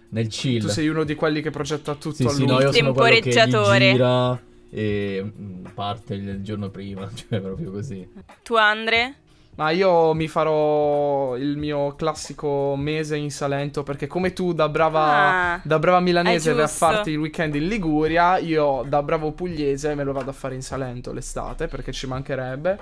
nel 0.09 0.27
chill. 0.27 0.61
Tu 0.61 0.69
sei 0.69 0.87
uno 0.87 1.03
di 1.03 1.15
quelli 1.15 1.41
che 1.41 1.49
progetta 1.49 1.93
tutto 1.95 2.15
Sì, 2.15 2.23
sì, 2.23 2.43
all'ultimo. 2.43 2.53
no, 2.53 2.61
io 2.61 2.71
sono 2.71 2.93
quello 2.93 3.19
che 3.19 3.47
gira 3.47 4.41
e 4.69 5.23
mm, 5.39 5.65
parte 5.73 6.13
il 6.15 6.41
giorno 6.43 6.69
prima, 6.69 7.09
cioè 7.13 7.39
proprio 7.39 7.71
così. 7.71 8.07
Tu, 8.43 8.55
Andre? 8.55 9.15
Ma 9.57 9.71
io 9.71 10.13
mi 10.13 10.27
farò 10.27 11.35
il 11.35 11.57
mio 11.57 11.95
classico 11.95 12.75
mese 12.77 13.15
in 13.17 13.31
Salento 13.31 13.81
perché 13.81 14.05
come 14.05 14.31
tu 14.31 14.53
da 14.53 14.69
brava, 14.69 15.53
Ah, 15.55 15.59
da 15.63 15.79
brava 15.79 15.99
milanese 15.99 16.53
vai 16.53 16.63
a 16.63 16.67
farti 16.67 17.09
il 17.11 17.17
weekend 17.17 17.55
in 17.55 17.67
Liguria, 17.67 18.37
io 18.37 18.83
da 18.87 19.01
bravo 19.01 19.31
pugliese 19.31 19.95
me 19.95 20.03
lo 20.03 20.11
vado 20.13 20.29
a 20.29 20.33
fare 20.33 20.53
in 20.53 20.61
Salento 20.61 21.11
l'estate 21.11 21.67
perché 21.67 21.91
ci 21.91 22.05
mancherebbe. 22.05 22.77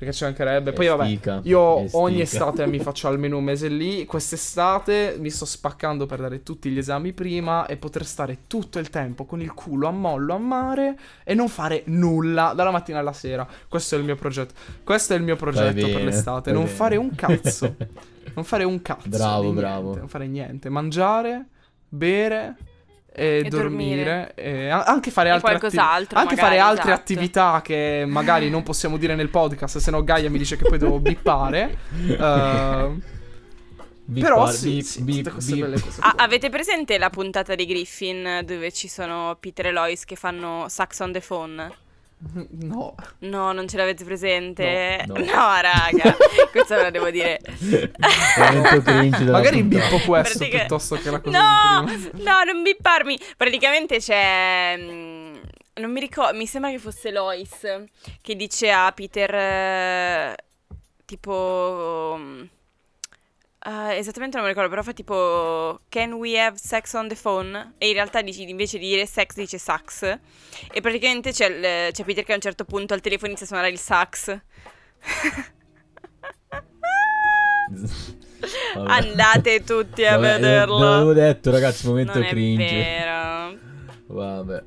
Perché 0.00 0.14
ci 0.14 0.24
mancherebbe. 0.24 0.72
Poi 0.72 0.86
vabbè, 0.86 1.40
io 1.42 1.84
ogni 1.98 2.22
estate 2.22 2.66
mi 2.66 2.78
faccio 2.78 3.06
almeno 3.06 3.36
un 3.36 3.44
mese 3.44 3.68
lì. 3.68 4.06
Quest'estate 4.06 5.16
mi 5.18 5.28
sto 5.28 5.44
spaccando 5.44 6.06
per 6.06 6.20
dare 6.20 6.42
tutti 6.42 6.70
gli 6.70 6.78
esami 6.78 7.12
prima 7.12 7.66
e 7.66 7.76
poter 7.76 8.06
stare 8.06 8.38
tutto 8.46 8.78
il 8.78 8.88
tempo 8.88 9.26
con 9.26 9.42
il 9.42 9.52
culo 9.52 9.88
a 9.88 9.90
mollo 9.90 10.32
a 10.32 10.38
mare 10.38 10.98
e 11.22 11.34
non 11.34 11.48
fare 11.48 11.82
nulla 11.88 12.54
dalla 12.56 12.70
mattina 12.70 12.98
alla 12.98 13.12
sera. 13.12 13.46
Questo 13.68 13.94
è 13.94 13.98
il 13.98 14.04
mio 14.04 14.16
progetto. 14.16 14.54
Questo 14.82 15.12
è 15.12 15.16
il 15.18 15.22
mio 15.22 15.36
progetto 15.36 15.74
per 15.84 15.92
bene, 15.92 16.04
l'estate. 16.04 16.44
fai 16.44 16.52
Non 16.54 16.64
bene. 16.64 16.76
fare 16.76 16.96
un 16.96 17.14
cazzo. 17.14 17.76
non 18.34 18.44
fare 18.44 18.64
un 18.64 18.80
cazzo. 18.80 19.08
Bravo, 19.10 19.42
niente, 19.42 19.60
bravo. 19.60 19.96
Non 19.96 20.08
fare 20.08 20.26
niente. 20.26 20.68
Mangiare, 20.70 21.46
bere. 21.86 22.56
E, 23.12 23.42
E 23.44 23.48
dormire, 23.48 24.32
e 24.36 24.68
a- 24.68 24.84
anche 24.84 25.10
fare 25.10 25.28
E 25.28 25.32
altre, 25.32 25.54
atti- 25.54 25.76
anche 25.76 26.14
magari, 26.14 26.36
fare 26.36 26.58
altre 26.58 26.92
esatto. 26.92 27.00
attività 27.00 27.60
che 27.62 28.04
magari 28.06 28.48
non 28.50 28.62
possiamo 28.62 28.96
dire 28.96 29.14
nel 29.16 29.28
podcast, 29.30 29.78
se 29.78 29.90
no 29.90 30.04
Gaia 30.04 30.30
mi 30.30 30.38
dice 30.38 30.56
che 30.56 30.64
poi 30.68 30.78
devo 30.78 31.00
bippare. 31.00 31.76
Beep, 34.10 34.24
però 34.24 34.42
bar- 34.44 34.52
sì, 34.52 34.70
beep, 34.72 34.82
sì, 34.84 35.02
beep, 35.02 35.16
tutte 35.18 35.30
queste 35.30 35.52
beep. 35.54 35.64
belle 35.66 35.80
cose. 35.80 36.00
Ah, 36.02 36.14
avete 36.16 36.50
presente 36.50 36.98
la 36.98 37.10
puntata 37.10 37.54
di 37.54 37.64
Griffin 37.64 38.42
dove 38.44 38.72
ci 38.72 38.88
sono 38.88 39.36
Peter 39.38 39.66
e 39.66 39.70
Lois 39.70 40.04
che 40.04 40.16
fanno 40.16 40.66
sax 40.68 40.98
on 41.00 41.12
the 41.12 41.20
phone? 41.20 41.70
No. 42.50 42.94
No, 43.20 43.52
non 43.52 43.66
ce 43.66 43.76
l'avete 43.78 44.04
presente? 44.04 45.02
No, 45.06 45.14
No, 45.14 45.20
no. 45.24 45.60
raga, 45.60 46.16
questo 46.52 46.74
ve 46.76 46.82
lo 46.84 46.90
devo 46.90 47.10
dire. 47.10 47.40
Magari 49.30 49.62
bippo 49.62 49.98
questo 50.00 50.38
Pratica- 50.38 50.58
piuttosto 50.58 50.96
che 50.96 51.10
la 51.10 51.20
cosa 51.20 51.38
No, 51.38 51.80
no, 52.22 52.44
non 52.44 52.62
bipparmi. 52.62 53.18
Praticamente 53.36 53.98
c'è. 53.98 54.76
mm, 54.78 55.34
Non 55.74 55.90
mi 55.92 56.00
ricordo, 56.00 56.36
mi 56.36 56.46
sembra 56.46 56.70
che 56.70 56.78
fosse 56.78 57.10
Lois 57.10 57.66
che 58.20 58.36
dice 58.36 58.70
a 58.70 58.92
Peter. 58.92 59.34
eh, 59.34 60.36
tipo. 61.04 62.18
Eh, 63.66 63.96
esattamente 63.96 64.36
non 64.36 64.44
mi 64.46 64.52
ricordo, 64.52 64.70
però 64.70 64.82
fa 64.82 64.92
tipo 64.92 65.80
Can 65.88 66.12
we 66.14 66.38
have 66.40 66.56
sex 66.56 66.94
on 66.94 67.08
the 67.08 67.14
phone? 67.14 67.74
E 67.78 67.88
in 67.88 67.94
realtà 67.94 68.22
dici, 68.22 68.48
invece 68.48 68.78
di 68.78 68.88
dire 68.88 69.06
sex 69.06 69.34
dice 69.34 69.58
sax. 69.58 70.02
E 70.72 70.80
praticamente 70.80 71.32
c'è, 71.32 71.46
il- 71.48 71.92
c'è 71.92 72.04
Peter 72.04 72.24
che 72.24 72.32
a 72.32 72.36
un 72.36 72.40
certo 72.40 72.64
punto 72.64 72.94
al 72.94 73.00
telefono 73.00 73.28
inizia 73.28 73.46
a 73.46 73.48
suonare 73.48 73.70
il 73.70 73.78
sax. 73.78 74.38
Vabbè. 78.74 78.90
Andate 78.90 79.62
tutti 79.64 80.04
a 80.04 80.16
Vabbè, 80.16 80.28
eh, 80.28 80.38
vederlo. 80.38 80.78
Ve 80.78 80.84
l'avevo 80.84 81.12
detto, 81.12 81.50
ragazzi, 81.50 81.86
momento 81.86 82.14
non 82.14 82.22
è 82.24 82.28
cringe. 82.28 82.64
vero. 82.64 83.58
Vabbè. 84.06 84.64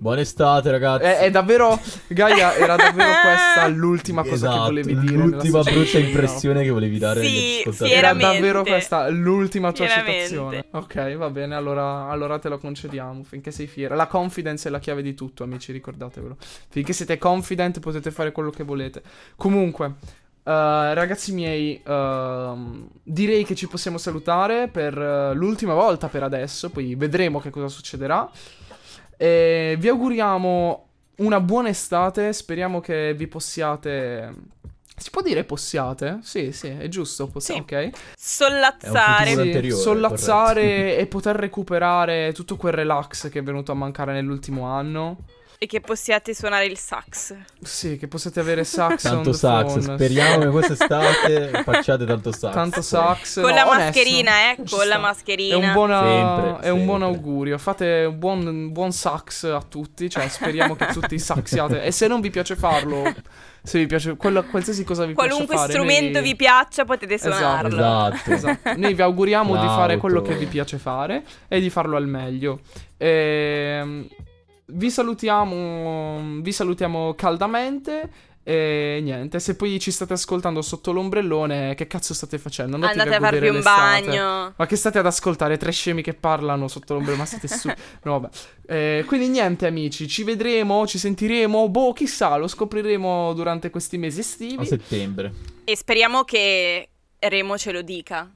Buona 0.00 0.22
estate, 0.22 0.70
ragazzi. 0.70 1.04
È, 1.04 1.18
è 1.18 1.30
davvero. 1.30 1.78
Gaia, 2.06 2.54
era 2.56 2.74
davvero 2.74 3.10
questa 3.20 3.68
l'ultima 3.68 4.22
cosa 4.22 4.34
Esatto, 4.34 4.56
che 4.56 4.60
volevi 4.60 4.98
dire. 4.98 5.14
L'ultima 5.14 5.60
brutta 5.60 5.98
impressione 5.98 6.62
che 6.62 6.70
volevi 6.70 6.96
dare 6.96 7.20
Sì, 7.22 7.26
agli 7.26 7.58
ascoltatori. 7.58 7.92
Era 7.92 8.14
davvero 8.14 8.62
questa 8.62 9.10
l'ultima 9.10 9.72
tua 9.72 9.88
citazione. 9.88 10.64
Ok, 10.70 11.16
va 11.16 11.28
bene, 11.28 11.54
allora, 11.54 12.08
allora 12.08 12.38
te 12.38 12.48
lo 12.48 12.56
concediamo 12.56 13.22
finché 13.24 13.50
sei 13.50 13.66
fiera. 13.66 13.94
La 13.94 14.06
confidence 14.06 14.68
è 14.68 14.70
la 14.70 14.78
chiave 14.78 15.02
di 15.02 15.12
tutto, 15.12 15.42
amici, 15.42 15.70
ricordatevelo. 15.70 16.34
Finché 16.70 16.94
siete 16.94 17.18
confident 17.18 17.78
potete 17.80 18.10
fare 18.10 18.32
quello 18.32 18.48
che 18.48 18.64
volete. 18.64 19.02
Comunque, 19.36 19.96
eh, 20.44 20.94
ragazzi 20.94 21.34
miei, 21.34 21.78
ehm, 21.86 22.88
direi 23.02 23.44
che 23.44 23.54
ci 23.54 23.68
possiamo 23.68 23.98
salutare 23.98 24.68
per 24.68 24.96
eh, 24.96 25.34
l'ultima 25.34 25.74
volta 25.74 26.08
per 26.08 26.22
adesso, 26.22 26.70
poi 26.70 26.94
vedremo 26.94 27.38
che 27.38 27.50
cosa 27.50 27.68
succederà. 27.68 28.30
E 29.22 29.76
vi 29.78 29.86
auguriamo 29.86 30.86
una 31.16 31.40
buona 31.40 31.68
estate, 31.68 32.32
speriamo 32.32 32.80
che 32.80 33.12
vi 33.12 33.26
possiate... 33.26 34.32
Si 34.96 35.10
può 35.10 35.20
dire 35.20 35.44
possiate? 35.44 36.20
Sì, 36.22 36.52
sì, 36.52 36.68
è 36.68 36.88
giusto, 36.88 37.26
possi- 37.26 37.52
Sì. 37.52 37.58
ok. 37.58 37.90
Sollazzare. 38.16 39.26
Sì, 39.26 39.70
sollazzare 39.72 40.96
e 40.96 41.06
poter 41.06 41.36
recuperare 41.36 42.32
tutto 42.32 42.56
quel 42.56 42.72
relax 42.72 43.28
che 43.28 43.40
è 43.40 43.42
venuto 43.42 43.72
a 43.72 43.74
mancare 43.74 44.14
nell'ultimo 44.14 44.64
anno. 44.64 45.18
E 45.62 45.66
che 45.66 45.82
possiate 45.82 46.32
suonare 46.34 46.64
il 46.64 46.78
sax. 46.78 47.34
Sì, 47.60 47.98
che 47.98 48.08
possiate 48.08 48.40
avere 48.40 48.64
sax 48.64 49.02
Tanto 49.02 49.34
sax, 49.34 49.66
phone. 49.66 49.82
speriamo 49.82 50.38
che 50.44 50.48
quest'estate 50.48 51.50
facciate 51.64 52.06
tanto 52.06 52.32
sax. 52.32 52.52
Tanto 52.54 52.80
sax. 52.80 53.34
Con 53.42 53.50
no, 53.50 53.54
la 53.56 53.68
onesto, 53.68 53.84
mascherina, 53.84 54.30
eh, 54.52 54.56
ci 54.64 54.74
con 54.74 54.86
la 54.86 54.94
sta. 54.94 54.98
mascherina. 54.98 55.54
È 55.54 55.58
un, 55.66 55.72
buona- 55.74 56.00
Sempre, 56.00 56.66
è 56.66 56.68
un 56.70 56.84
buon 56.86 57.00
sempre. 57.02 57.16
augurio. 57.18 57.58
Fate 57.58 58.04
un 58.08 58.18
buon, 58.18 58.72
buon 58.72 58.90
sax 58.92 59.44
a 59.44 59.60
tutti. 59.60 60.08
Cioè, 60.08 60.28
speriamo 60.28 60.74
che 60.76 60.86
tutti 60.86 61.18
saxiate. 61.18 61.82
E 61.82 61.90
se 61.92 62.06
non 62.06 62.22
vi 62.22 62.30
piace 62.30 62.56
farlo, 62.56 63.14
se 63.62 63.78
vi 63.80 63.84
piace 63.86 64.16
quello- 64.16 64.42
qualsiasi 64.44 64.82
cosa 64.82 65.04
vi 65.04 65.12
Qualunque 65.12 65.44
piace 65.56 65.60
fare, 65.60 65.72
strumento 65.74 66.20
noi- 66.20 66.22
vi 66.28 66.36
piaccia 66.36 66.86
potete 66.86 67.12
Esatto. 67.16 67.34
suonarlo. 67.34 67.68
Esatto. 67.76 68.30
Esatto. 68.32 68.72
Noi 68.78 68.94
vi 68.94 69.02
auguriamo 69.02 69.60
di 69.60 69.66
fare 69.66 69.98
quello 69.98 70.22
che 70.22 70.36
vi 70.36 70.46
piace 70.46 70.78
fare 70.78 71.22
e 71.48 71.60
di 71.60 71.68
farlo 71.68 71.98
al 71.98 72.06
meglio. 72.06 72.60
Ehm, 72.96 74.08
vi 74.72 74.90
salutiamo, 74.90 76.40
vi 76.40 76.52
salutiamo 76.52 77.14
caldamente. 77.14 78.28
E 78.42 79.00
niente, 79.02 79.38
se 79.38 79.54
poi 79.54 79.78
ci 79.78 79.90
state 79.90 80.14
ascoltando 80.14 80.62
sotto 80.62 80.92
l'ombrellone, 80.92 81.74
che 81.74 81.86
cazzo 81.86 82.14
state 82.14 82.38
facendo? 82.38 82.76
Andatevi 82.76 83.00
Andate 83.00 83.16
a 83.16 83.20
farvi 83.28 83.48
un 83.48 83.54
l'estate. 83.56 84.06
bagno. 84.06 84.54
Ma 84.56 84.66
che 84.66 84.76
state 84.76 84.98
ad 84.98 85.06
ascoltare? 85.06 85.56
Tre 85.58 85.70
scemi 85.70 86.02
che 86.02 86.14
parlano 86.14 86.66
sotto 86.66 86.94
l'ombrello, 86.94 87.18
ma 87.18 87.26
siete 87.26 87.46
su. 87.48 87.68
No, 88.02 88.18
vabbè. 88.18 88.28
Eh, 88.66 89.04
quindi 89.06 89.28
niente, 89.28 89.66
amici, 89.66 90.08
ci 90.08 90.24
vedremo, 90.24 90.86
ci 90.86 90.98
sentiremo. 90.98 91.68
Boh, 91.68 91.92
chissà, 91.92 92.34
lo 92.36 92.48
scopriremo 92.48 93.34
durante 93.34 93.68
questi 93.70 93.98
mesi 93.98 94.18
A 94.18 94.22
estivi. 94.22 94.64
settembre. 94.66 95.32
E 95.64 95.76
speriamo 95.76 96.24
che 96.24 96.88
Remo 97.18 97.58
ce 97.58 97.72
lo 97.72 97.82
dica. 97.82 98.28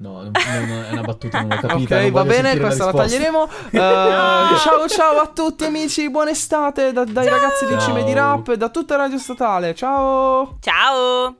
No, 0.00 0.22
non- 0.22 0.30
non- 0.32 0.84
è 0.84 0.92
una 0.92 1.00
battuta, 1.02 1.40
non 1.40 1.48
l'ho 1.60 1.66
capita. 1.66 1.96
Ok, 1.98 2.10
va 2.12 2.24
bene, 2.24 2.56
questa 2.56 2.84
la, 2.84 2.90
risposta. 2.92 2.96
taglieremo. 3.02 3.48
Eh, 3.70 4.56
ciao 4.58 4.88
ciao 4.88 5.18
a 5.18 5.26
tutti 5.26 5.64
amici, 5.64 6.08
buona 6.08 6.30
estate 6.30 6.92
da- 6.92 7.04
dai 7.04 7.28
ragazzi 7.28 7.66
di 7.66 7.72
Ciao. 7.72 7.80
Cime 7.80 8.04
di 8.04 8.12
Rap 8.12 8.48
e 8.48 8.56
da 8.56 8.68
tutta 8.68 8.94
Radio 8.96 9.18
Statale. 9.18 9.74
Ciao! 9.74 10.56
Ciao! 10.60 11.36